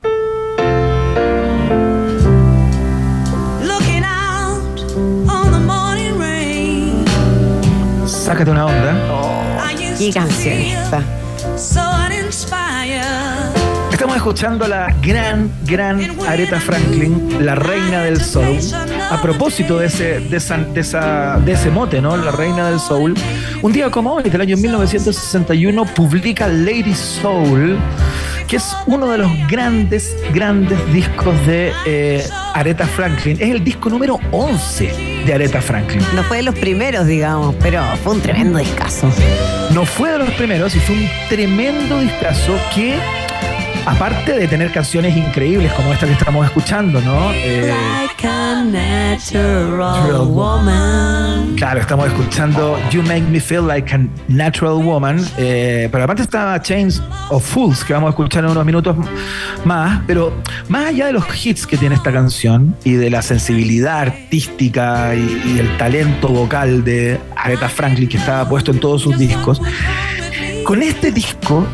[3.64, 4.80] Looking out
[5.28, 7.06] on the morning rain.
[8.06, 8.96] Sácate una onda.
[10.14, 11.04] Canción feel esta.
[14.00, 18.58] Estamos escuchando a la gran, gran Aretha Franklin, la reina del soul.
[19.12, 22.16] A propósito de ese, de esa, de esa- de ese mote, ¿no?
[22.16, 23.14] La reina del soul.
[23.62, 27.78] Un día como hoy, del año 1961, publica Lady Soul,
[28.48, 32.24] que es uno de los grandes, grandes discos de eh,
[32.54, 33.36] Aretha Franklin.
[33.38, 36.02] Es el disco número 11 de Aretha Franklin.
[36.16, 39.12] No fue de los primeros, digamos, pero fue un tremendo discazo.
[39.74, 42.98] No fue de los primeros y fue un tremendo discazo que,
[43.86, 47.32] aparte de tener canciones increíbles como esta que estamos escuchando, ¿no?
[47.34, 51.56] Eh, Like a natural woman.
[51.56, 56.62] claro, estamos escuchando You Make Me Feel Like a Natural Woman, eh, pero aparte estaba
[56.62, 58.96] Chains of Fools, que vamos a escuchar en unos minutos
[59.66, 60.34] más, pero
[60.68, 65.54] más allá de los hits que tiene esta canción y de la sensibilidad artística y,
[65.56, 69.62] y el talento vocal de Aretha Franklin que estaba puesto en todos sus discos,
[70.66, 71.66] con este disco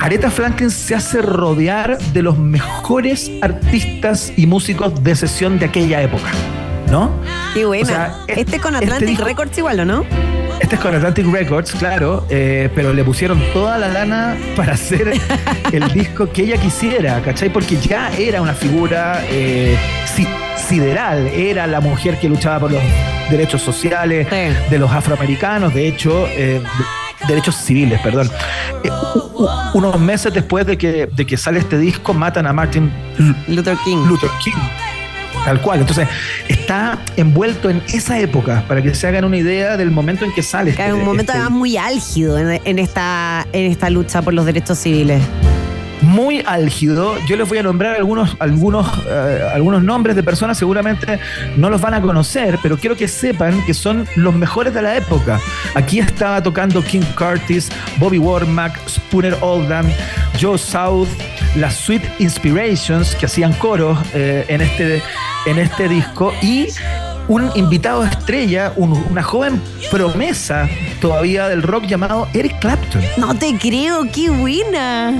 [0.00, 6.00] Aretha Franklin se hace rodear de los mejores artistas y músicos de sesión de aquella
[6.00, 6.30] época,
[6.90, 7.10] ¿no?
[7.52, 7.82] Qué buena.
[7.84, 10.04] O sea, este con este Atlantic disco- Records igual, ¿o no?
[10.58, 15.12] Este es con Atlantic Records, claro, eh, pero le pusieron toda la lana para hacer
[15.72, 17.50] el disco que ella quisiera, ¿cachai?
[17.52, 19.76] Porque ya era una figura eh,
[20.14, 20.26] si-
[20.56, 22.82] sideral, era la mujer que luchaba por los
[23.30, 24.26] derechos sociales
[24.70, 26.60] de los afroamericanos, de hecho, eh,
[27.28, 28.30] derechos civiles, perdón.
[28.84, 28.90] Eh,
[29.74, 32.90] unos meses después de que, de que sale este disco, matan a Martin
[33.48, 34.04] Luther King.
[34.06, 34.52] Luther King.
[35.44, 35.80] Tal cual.
[35.80, 36.06] Entonces,
[36.48, 40.42] está envuelto en esa época, para que se hagan una idea del momento en que
[40.42, 40.74] sale.
[40.74, 44.20] Que es un este- momento este además muy álgido en, en esta, en esta lucha
[44.20, 45.22] por los derechos civiles.
[46.02, 47.16] Muy álgido.
[47.26, 51.18] Yo les voy a nombrar algunos, algunos, eh, algunos nombres de personas, seguramente
[51.56, 54.96] no los van a conocer, pero quiero que sepan que son los mejores de la
[54.96, 55.38] época.
[55.74, 59.86] Aquí estaba tocando King Curtis, Bobby Womack, Spooner Oldham,
[60.40, 61.08] Joe South,
[61.56, 65.02] las Sweet Inspirations que hacían coros eh, en, este,
[65.46, 66.68] en este disco y
[67.28, 70.68] un invitado estrella, un- una joven promesa
[71.00, 73.02] todavía del rock llamado Eric Clapton.
[73.18, 75.12] No te creo, qué buena.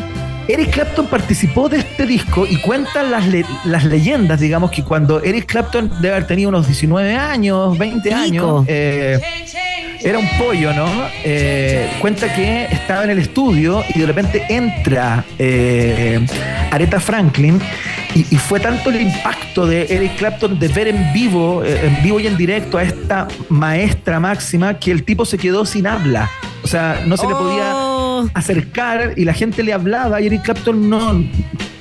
[0.49, 5.23] Eric Clapton participó de este disco y cuentan las, le- las leyendas, digamos, que cuando
[5.23, 9.21] Eric Clapton debe haber tenido unos 19 años, 20 años, eh,
[10.03, 10.89] era un pollo, ¿no?
[11.25, 16.27] Eh, cuenta que estaba en el estudio y de repente entra eh,
[16.71, 17.61] Aretha Franklin
[18.15, 22.19] y, y fue tanto el impacto de Eric Clapton de ver en vivo, en vivo
[22.19, 26.29] y en directo a esta maestra máxima que el tipo se quedó sin habla.
[26.65, 27.73] O sea, no se le podía
[28.35, 31.25] Acercar y la gente le hablaba y Eric Clapton no,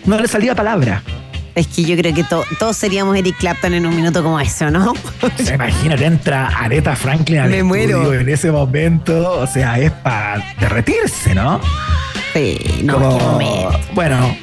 [0.05, 1.01] no le salía palabra.
[1.55, 4.69] Es que yo creo que to- todos seríamos Eric Clapton en un minuto como eso,
[4.71, 4.91] ¿no?
[5.21, 8.13] O sea, imagínate, entra Aretha Franklin al Me muero.
[8.13, 11.59] en ese momento, o sea, es para derretirse, ¿no?
[12.33, 13.79] Sí, no, Como- qué momento.
[13.93, 14.37] bueno,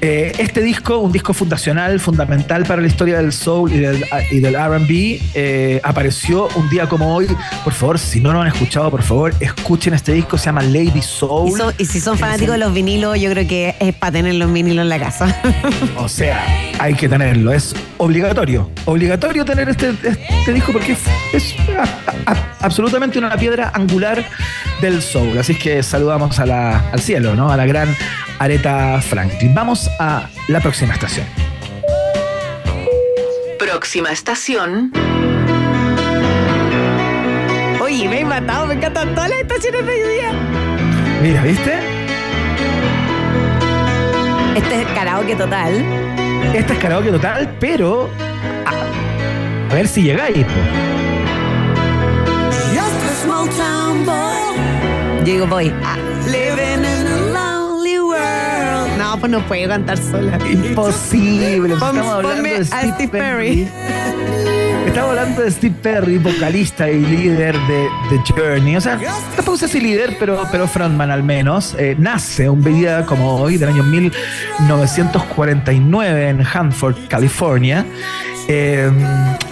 [0.00, 4.40] eh, este disco, un disco fundacional, fundamental para la historia del soul y del, y
[4.40, 7.26] del RB, eh, apareció un día como hoy.
[7.64, 10.92] Por favor, si no lo han escuchado, por favor, escuchen este disco, se llama Lady
[10.98, 11.56] Y, Soul.
[11.58, 14.52] son- y si son fanáticos de los vinilos, yo creo que es para tener los
[14.52, 15.34] vinilos en la casa.
[15.96, 16.44] O sea,
[16.78, 18.70] hay que tenerlo, es obligatorio.
[18.84, 21.00] Obligatorio tener este, este disco porque es,
[21.32, 24.24] es a- a- absolutamente una piedra angular
[24.80, 25.36] del soul.
[25.38, 27.50] Así que saludamos a la- al cielo, ¿no?
[27.50, 27.94] A la gran
[28.38, 29.54] Aretha Franklin.
[29.54, 31.26] Vamos a la próxima estación.
[33.58, 34.92] Próxima estación.
[37.80, 40.32] Oye, me he matado, me encantan todas las estaciones de hoy día.
[41.22, 41.72] Mira, ¿viste?
[44.56, 45.84] Este es karaoke total.
[46.54, 48.10] Este es karaoke total, pero
[48.66, 50.44] a, a ver si llegáis.
[50.44, 50.52] po.
[55.28, 55.66] Yo digo, voy.
[56.26, 58.96] Living in a lonely world.
[58.96, 60.38] No, pues no puedo cantar sola.
[60.50, 61.76] Imposible.
[61.76, 63.66] Pon- Estamos hablando de a Steve, Steve Perry.
[63.66, 63.68] Perry.
[64.86, 68.76] Estamos hablando de Steve Perry, vocalista y líder de The Journey.
[68.76, 68.98] O sea,
[69.36, 71.74] tampoco sé si líder, pero, pero frontman al menos.
[71.78, 77.84] Eh, nace un día como hoy, del año 1949 en Hanford, California.
[78.50, 78.90] Eh,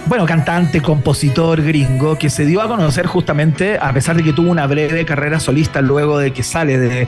[0.07, 4.49] bueno, cantante, compositor gringo que se dio a conocer justamente a pesar de que tuvo
[4.49, 7.07] una breve carrera solista luego de que sale de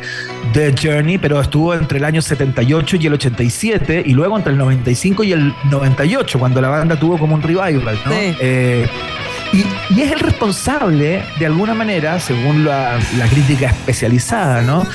[0.54, 4.60] The Journey, pero estuvo entre el año 78 y el 87 y luego entre el
[4.60, 8.12] 95 y el 98 cuando la banda tuvo como un revival, ¿no?
[8.12, 8.36] Sí.
[8.40, 8.88] Eh,
[9.54, 14.86] y, y es el responsable, de alguna manera, según la, crítica especializada, ¿no?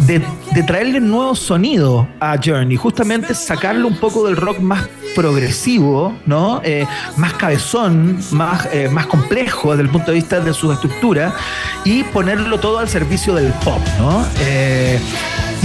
[0.00, 0.20] De,
[0.66, 6.60] traerle nuevo sonido a Journey, justamente sacarlo un poco del rock más progresivo, ¿no?
[6.64, 6.86] Eh,
[7.16, 11.34] más cabezón, más, eh, más complejo desde el punto de vista de su estructura
[11.84, 14.24] y ponerlo todo al servicio del pop, ¿no?
[14.40, 15.00] Eh,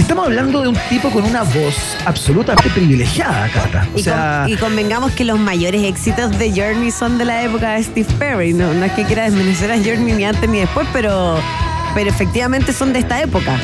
[0.02, 3.86] estamos hablando de un tipo con una voz absolutamente privilegiada, Cata.
[3.94, 7.42] O Y, sea, con- y convengamos que los mayores éxitos de Journey son de la
[7.42, 8.52] época de Steve Perry.
[8.52, 11.38] No, no es que quiera desmerecer a Journey ni antes ni después, pero,
[11.94, 13.58] pero efectivamente son de esta época.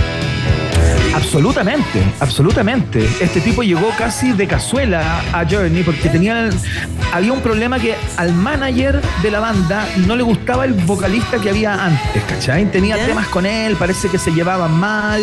[1.14, 3.08] Absolutamente, absolutamente.
[3.20, 6.50] Este tipo llegó casi de cazuela a Journey porque tenía,
[7.12, 11.50] había un problema que al manager de la banda no le gustaba el vocalista que
[11.50, 12.70] había antes, ¿cachai?
[12.70, 15.22] Tenía temas con él, parece que se llevaban mal.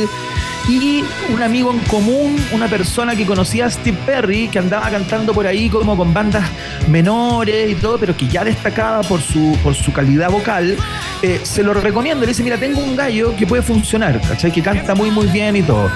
[0.69, 1.03] Y
[1.33, 5.47] un amigo en común, una persona que conocía a Steve Perry, que andaba cantando por
[5.47, 6.43] ahí como con bandas
[6.87, 10.77] menores y todo, pero que ya destacaba por su, por su calidad vocal,
[11.23, 12.21] eh, se lo recomiendo.
[12.21, 14.51] Le dice, mira, tengo un gallo que puede funcionar, ¿cachai?
[14.51, 15.89] Que canta muy, muy bien y todo.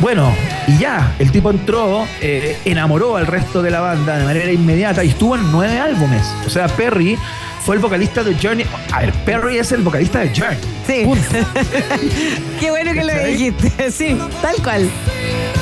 [0.00, 0.32] Bueno,
[0.66, 5.04] y ya, el tipo entró, eh, enamoró al resto de la banda de manera inmediata
[5.04, 6.22] y estuvo en nueve álbumes.
[6.46, 7.18] O sea, Perry
[7.64, 8.66] fue el vocalista de Journey.
[8.92, 10.58] A ver, Perry es el vocalista de Journey.
[10.86, 11.02] Sí.
[11.04, 11.28] Punto.
[12.60, 13.90] Qué bueno que lo dijiste.
[13.90, 14.88] Sí, tal cual.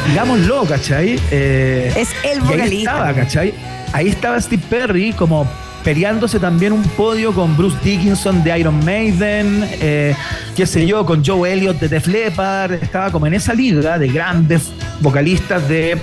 [0.09, 1.19] digámoslo, ¿cachai?
[1.31, 2.91] Eh, Es el y ahí vocalista.
[2.93, 3.55] estaba, ¿cachai?
[3.93, 5.49] Ahí estaba Steve Perry como
[5.87, 10.17] peleándose también un podio con Bruce Dickinson de Iron Maiden, eh,
[10.57, 14.09] qué sé yo, con Joe Elliott de Def Leppard, estaba como en esa liga de
[14.09, 15.97] grandes vocalistas de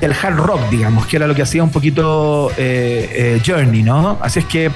[0.00, 4.18] del hard rock, digamos, que era lo que hacía un poquito eh, eh, Journey, ¿no?
[4.20, 4.72] Así es que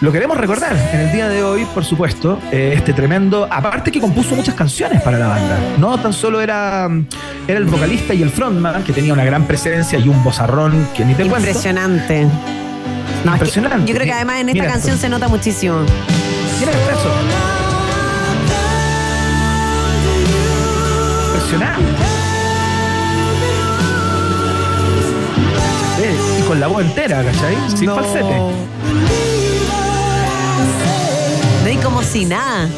[0.00, 4.00] lo queremos recordar en el día de hoy, por supuesto, eh, este tremendo, aparte que
[4.00, 6.88] compuso muchas canciones para la banda, no tan solo era,
[7.48, 11.04] era el vocalista y el frontman, que tenía una gran presencia y un bozarrón que
[11.04, 11.50] ni te cuento.
[13.24, 13.26] Impresionante.
[13.26, 13.86] No, es que Impresionante.
[13.90, 15.02] yo creo que además en esta Mira canción esto.
[15.06, 15.76] se nota muchísimo.
[16.60, 17.10] Mira eso.
[21.34, 21.92] Impresionante.
[26.02, 27.56] Eh, Y con la voz entera, ¿cachai?
[27.74, 27.94] Sin No.
[27.96, 28.24] falsete.
[31.62, 32.68] No hay como si nada.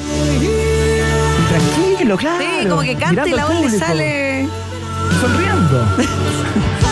[1.49, 2.39] Tranquilo, claro.
[2.61, 4.49] Sí, como que canta y la voz le sale.
[5.21, 5.87] Sonriendo.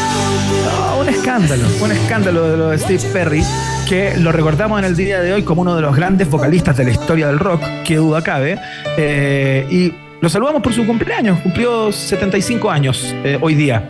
[0.65, 3.43] No, un escándalo, un escándalo de lo de Steve Perry,
[3.89, 6.85] que lo recordamos en el día de hoy como uno de los grandes vocalistas de
[6.85, 8.59] la historia del rock, que duda cabe.
[8.97, 13.89] Eh, y lo saludamos por su cumpleaños, cumplió 75 años eh, hoy día.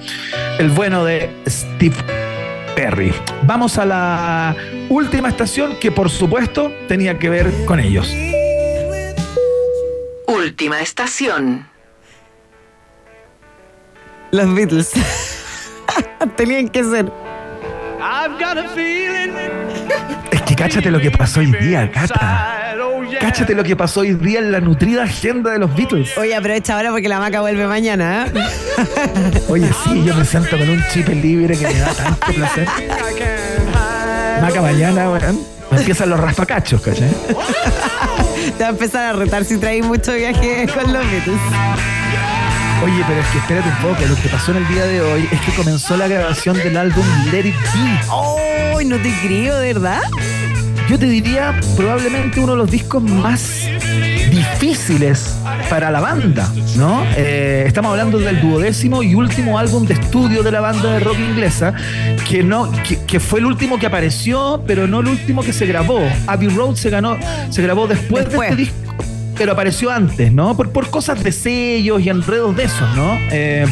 [0.58, 1.96] El bueno de Steve
[2.74, 3.12] Perry.
[3.44, 4.56] Vamos a la
[4.88, 8.12] última estación que por supuesto tenía que ver con ellos.
[10.26, 11.68] Última estación.
[14.32, 14.92] Los Beatles.
[16.36, 17.12] Tenían que ser.
[20.30, 22.74] Es que cáchate lo que pasó hoy día, Cata.
[23.20, 26.16] Cáchate lo que pasó hoy día en la nutrida agenda de los Beatles.
[26.18, 28.32] Oye, aprovecha ahora porque la maca vuelve mañana, ¿eh?
[29.48, 32.68] Oye, sí, yo me siento con un chip libre que me da tanto placer.
[34.40, 35.40] Maca mañana, weón.
[35.70, 37.08] Me empiezan los raspacachos, ¿cachai?
[38.58, 41.40] Te va a empezar a retar si traes mucho viaje con los Beatles.
[42.82, 45.28] Oye, pero es que espérate un poco, lo que pasó en el día de hoy
[45.30, 48.00] es que comenzó la grabación del álbum Let It Be.
[48.10, 48.38] ¡Oh!
[48.84, 50.02] No te creo, ¿de verdad?
[50.90, 53.62] Yo te diría probablemente uno de los discos más
[54.30, 55.34] difíciles
[55.70, 56.46] para la banda,
[56.76, 57.02] ¿no?
[57.16, 61.18] Eh, estamos hablando del duodécimo y último álbum de estudio de la banda de rock
[61.18, 61.72] inglesa,
[62.28, 65.64] que no, que, que fue el último que apareció, pero no el último que se
[65.64, 66.00] grabó.
[66.26, 67.16] Abbey Road se ganó,
[67.48, 68.54] se grabó después, Después.
[68.56, 68.93] de este disco,
[69.36, 70.56] pero apareció antes, ¿no?
[70.56, 73.18] Por, por cosas de sellos y enredos de esos, ¿no?
[73.30, 73.66] Eh,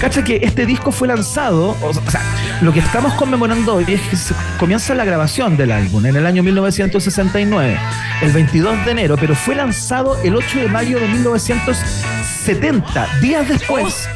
[0.00, 2.20] Cacha que este disco fue lanzado, o sea,
[2.60, 6.26] lo que estamos conmemorando hoy es que se comienza la grabación del álbum en el
[6.26, 7.78] año 1969,
[8.20, 14.08] el 22 de enero, pero fue lanzado el 8 de mayo de 1970, días después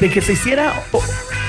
[0.00, 0.72] de que se hiciera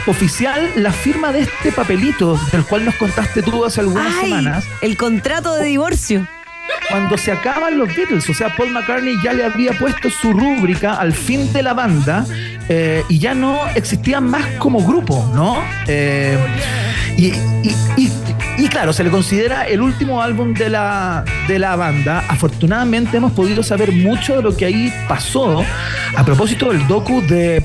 [0.07, 4.65] oficial la firma de este papelito del cual nos contaste tú hace algunas Ay, semanas
[4.81, 6.27] el contrato de divorcio.
[6.89, 8.29] Cuando se acaban los Beatles.
[8.29, 12.25] O sea, Paul McCartney ya le había puesto su rúbrica al fin de la banda
[12.67, 15.57] eh, y ya no existían más como grupo, ¿no?
[15.87, 16.37] Eh,
[17.17, 18.11] y, y- y-
[18.57, 22.23] y claro, se le considera el último álbum de la, de la banda.
[22.27, 25.63] Afortunadamente hemos podido saber mucho de lo que ahí pasó
[26.15, 27.63] a propósito del docu de,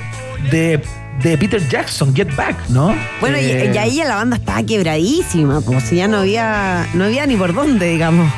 [0.52, 0.80] de,
[1.22, 2.94] de Peter Jackson, Get Back, ¿no?
[3.20, 7.04] Bueno, y, Eh, y ahí la banda estaba quebradísima, como si ya no había, no
[7.04, 8.30] había ni por dónde, digamos.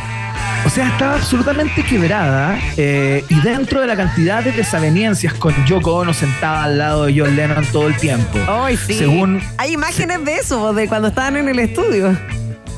[0.65, 5.95] O sea, estaba absolutamente quebrada eh, y dentro de la cantidad de desavenencias con Yoko
[5.95, 8.39] Ono sentada al lado de John Lennon todo el tiempo.
[8.49, 8.95] Ay, sí.
[8.95, 12.17] Según, Hay imágenes de eso, de cuando estaban en el estudio.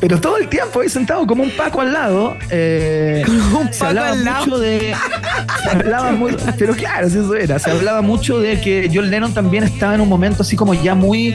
[0.01, 2.37] Pero todo el tiempo ahí sentado como un Paco al lado.
[2.51, 4.45] eh, Un se Paco hablaba al lado.
[4.47, 4.95] mucho de.
[5.65, 7.59] Se hablaba muy, pero claro, sí, eso era.
[7.59, 10.95] Se hablaba mucho de que John Lennon también estaba en un momento así como ya
[10.95, 11.35] muy,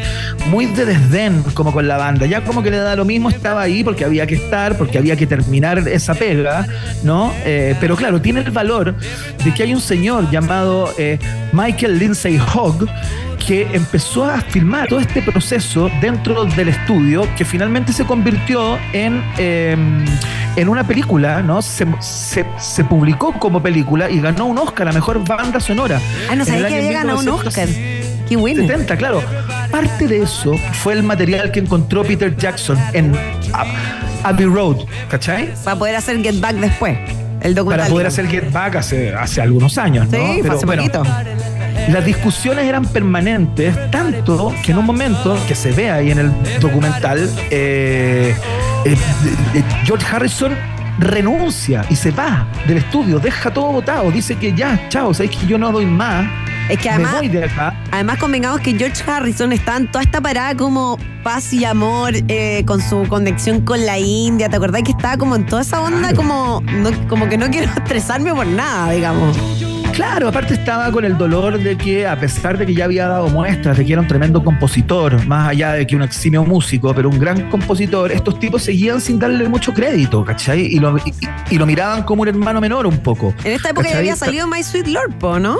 [0.50, 2.26] muy de desdén, como con la banda.
[2.26, 5.16] Ya como que le da lo mismo, estaba ahí porque había que estar, porque había
[5.16, 6.66] que terminar esa pega,
[7.04, 7.34] ¿no?
[7.46, 8.96] Eh, pero claro, tiene el valor
[9.44, 11.20] de que hay un señor llamado eh,
[11.52, 12.88] Michael Lindsay Hogg
[13.46, 19.22] que empezó a filmar todo este proceso dentro del estudio que finalmente se convirtió en,
[19.38, 19.76] eh,
[20.56, 21.62] en una película, ¿no?
[21.62, 26.00] Se, se- se publicó como película y ganó un Oscar a Mejor Banda Sonora.
[26.30, 27.72] Ah, no sabía que había ganado un 1970.
[27.72, 28.28] Oscar.
[28.30, 28.62] Qué bueno.
[28.66, 29.22] 70, claro.
[29.72, 33.14] Parte de eso fue el material que encontró Peter Jackson en
[33.52, 33.68] Ab-
[34.24, 34.78] Abbey Road,
[35.10, 35.54] ¿cachai?
[35.66, 36.98] Para poder hacer Get Back después.
[37.42, 37.88] El documental.
[37.88, 40.18] Para poder hacer Get Back hace, hace algunos años, ¿no?
[40.18, 41.04] Sí, hace poquito.
[41.90, 46.32] Las discusiones eran permanentes, tanto que en un momento que se ve ahí en el
[46.60, 48.36] documental, eh,
[48.86, 48.96] eh,
[49.54, 50.54] de- George Harrison
[51.00, 55.48] renuncia y se va del estudio, deja todo votado, dice que ya, chao, sabéis que
[55.48, 56.26] yo no doy más,
[56.70, 57.74] Es que me además, voy de acá.
[57.92, 62.64] además convengamos que George Harrison está en toda esta parada como paz y amor, eh,
[62.66, 64.50] con su conexión con la India.
[64.50, 66.16] ¿Te acordás que estaba como en toda esa onda Claro.
[66.16, 69.36] como, no- como que no quiero estresarme por nada, digamos?
[69.94, 73.28] Claro, aparte estaba con el dolor de que, a pesar de que ya había dado
[73.30, 77.10] muestras de que era un tremendo compositor, más allá de que un eximio músico, pero
[77.10, 80.62] un gran compositor, estos tipos seguían sin darle mucho crédito, ¿cachai?
[80.66, 81.14] Y lo, y-
[81.52, 83.36] y lo miraban como un hermano menor un poco.
[83.44, 85.58] En esta época ya había salido My Sweet Lord, ¿no?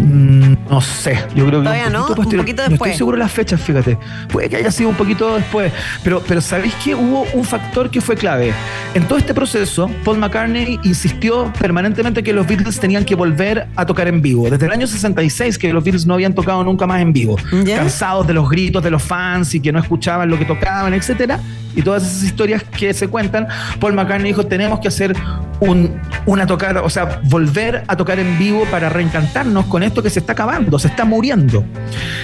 [0.00, 2.44] Mm, No sé, yo creo que Todavía un no, poquito un posterior.
[2.44, 2.88] poquito No después.
[2.90, 3.98] estoy seguro de las fechas, fíjate.
[4.28, 5.72] Puede que haya sido un poquito después.
[6.04, 8.52] Pero, pero ¿sabéis que hubo un factor que fue clave?
[8.94, 13.84] En todo este proceso, Paul McCartney insistió permanentemente que los Beatles tenían que volver a
[13.86, 14.48] tocar en vivo.
[14.50, 17.36] Desde el año 66 que los Beatles no habían tocado nunca más en vivo.
[17.64, 17.76] ¿Ya?
[17.76, 21.40] Cansados de los gritos de los fans y que no escuchaban lo que tocaban, etcétera.
[21.76, 23.46] Y todas esas historias que se cuentan,
[23.78, 25.14] Paul McCartney dijo, tenemos que hacer
[25.60, 30.10] un, una tocada, o sea, volver a tocar en vivo para reencantarnos con esto que
[30.10, 31.64] se está acabando, se está muriendo.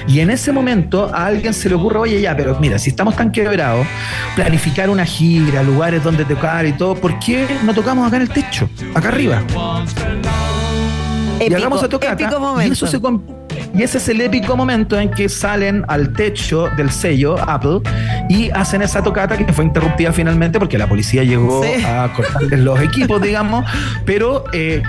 [0.08, 3.16] Y en ese momento a alguien se le ocurre, oye, ya, pero mira, si estamos
[3.16, 3.86] tan quebrados,
[4.34, 8.30] planificar una gira, lugares donde tocar y todo, ¿por qué no tocamos acá en el
[8.30, 9.42] techo, acá arriba?
[11.40, 12.12] y hagamos tocata.
[12.12, 12.72] épico Y, momento.
[12.72, 13.00] eso se
[13.74, 17.80] y ese es el épico momento en que salen al techo del sello Apple
[18.28, 21.84] y hacen esa tocata que fue interrumpida finalmente porque la policía llegó Sí.
[21.84, 23.64] a cortarles los equipos, digamos.
[24.04, 24.82] Pero eh,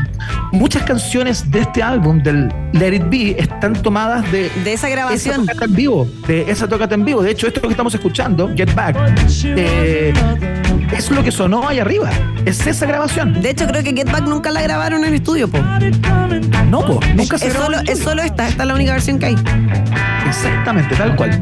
[0.52, 4.90] muchas canciones de este álbum, del Let It Be, están tomadas de De esa esa
[4.90, 5.46] grabación.
[5.46, 7.22] tocata en vivo, de esa tocata en vivo.
[7.22, 8.96] De hecho, esto que estamos escuchando, Get Back,
[9.46, 10.14] eh,
[10.92, 12.10] es lo que sonó ahí arriba.
[12.46, 13.42] Es esa grabación.
[13.42, 15.60] De hecho, creo que Get Back nunca la grabaron en estudio, po.
[16.70, 18.92] No, po, nunca se Es grabó solo, en es solo esta, esta es la única
[18.94, 19.36] versión que hay.
[20.28, 21.40] Exactamente, tal cual.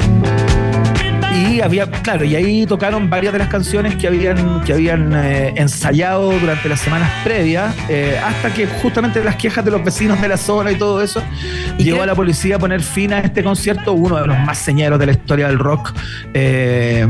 [1.35, 5.53] Y había, claro, y ahí tocaron varias de las canciones que habían, que habían eh,
[5.57, 10.29] ensayado durante las semanas previas, eh, hasta que justamente las quejas de los vecinos de
[10.29, 11.21] la zona y todo eso,
[11.77, 14.97] llegó a la policía a poner fin a este concierto, uno de los más señeros
[14.97, 15.93] de la historia del rock,
[16.33, 17.05] eh,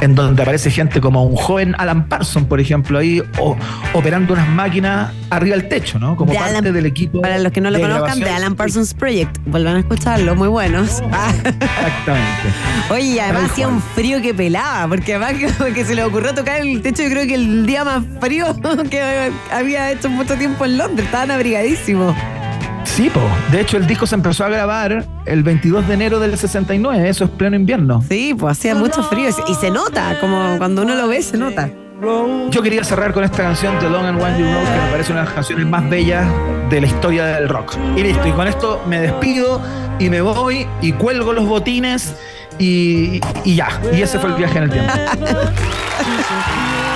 [0.00, 3.56] en donde aparece gente como un joven Alan Parsons, por ejemplo, ahí o-
[3.92, 6.16] operando unas máquinas arriba del techo, ¿no?
[6.16, 7.20] Como De parte Alan- del equipo.
[7.20, 8.30] Para los que no lo conozcan, de.
[8.30, 9.38] Alan Parsons Project.
[9.46, 11.02] Vuelvan a escucharlo, muy buenos.
[11.12, 12.42] Ah, Exactamente.
[12.90, 15.34] Oye, y además hacía un frío que pelaba, porque además
[15.64, 18.46] que, que se le ocurrió tocar el techo, yo creo que el día más frío
[18.90, 21.06] que había hecho mucho tiempo en Londres.
[21.06, 22.14] Estaban abrigadísimos.
[22.96, 23.20] Sí, po.
[23.50, 27.24] De hecho, el disco se empezó a grabar el 22 de enero del 69, eso
[27.24, 28.02] es pleno invierno.
[28.06, 31.70] Sí, pues hacía mucho frío y se- nota, como cuando uno lo ve, se nota.
[32.50, 35.20] Yo quería cerrar con esta canción The Long and Winding Road, que me parece una
[35.20, 36.26] de las canciones más bellas
[36.70, 37.74] de la historia del rock.
[37.96, 39.60] Y listo, y con esto me despido
[39.98, 42.14] y me voy y cuelgo los botines
[42.58, 43.68] y, y ya.
[43.92, 44.92] Y ese fue el viaje en el tiempo.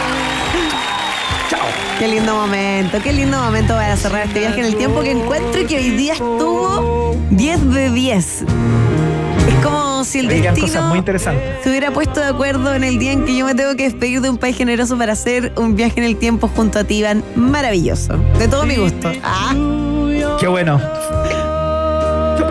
[1.99, 5.66] Qué lindo momento, qué lindo momento para cerrar este viaje en el tiempo que encuentro
[5.66, 8.43] que hoy día estuvo 10 de 10.
[8.43, 8.47] Es
[9.64, 11.62] como si el destino cosas muy interesantes.
[11.62, 14.20] se hubiera puesto de acuerdo en el día en que yo me tengo que despedir
[14.20, 17.22] de un país generoso para hacer un viaje en el tiempo junto a ti, Iván.
[17.37, 18.16] Maravilloso.
[18.39, 19.12] De todo mi gusto.
[19.22, 19.55] Ah,
[20.41, 20.81] Qué bueno.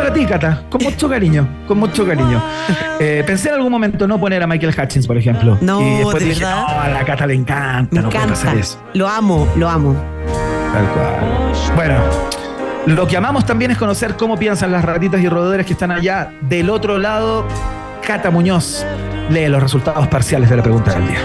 [0.03, 2.41] Para ti, Cata, con mucho cariño, con mucho cariño.
[2.99, 5.57] Eh, pensé en algún momento no poner a Michael Hutchins, por ejemplo.
[5.61, 6.65] No, y después ¿de dije, verdad?
[6.67, 8.41] no, a la Cata le encanta, me no puede encanta.
[8.41, 8.81] pasar eso.
[8.95, 9.95] Lo amo, lo amo.
[10.73, 11.75] Tal cual.
[11.75, 11.95] Bueno,
[12.85, 16.33] lo que amamos también es conocer cómo piensan las ratitas y roedores que están allá
[16.41, 17.47] del otro lado.
[18.05, 18.85] Cata Muñoz
[19.29, 21.19] lee los resultados parciales de la pregunta del día.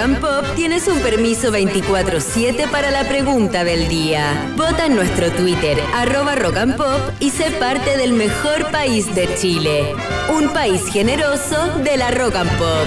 [0.00, 4.50] And Pop tienes un permiso 24-7 para la pregunta del día.
[4.56, 9.28] Vota en nuestro Twitter, arroba Rock and Pop, y sé parte del mejor país de
[9.34, 9.94] Chile.
[10.34, 12.86] Un país generoso de la Rock and Pop.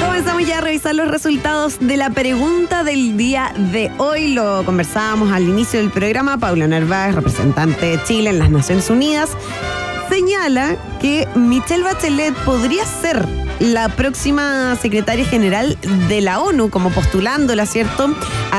[0.00, 4.34] Comenzamos ya a revisar los resultados de la pregunta del día de hoy.
[4.34, 6.38] Lo conversábamos al inicio del programa.
[6.38, 9.30] Paula Narváez, representante de Chile en las Naciones Unidas,
[10.10, 13.26] señala que Michelle Bachelet podría ser
[13.60, 18.14] la próxima secretaria general de la ONU, como postulándola, ¿cierto?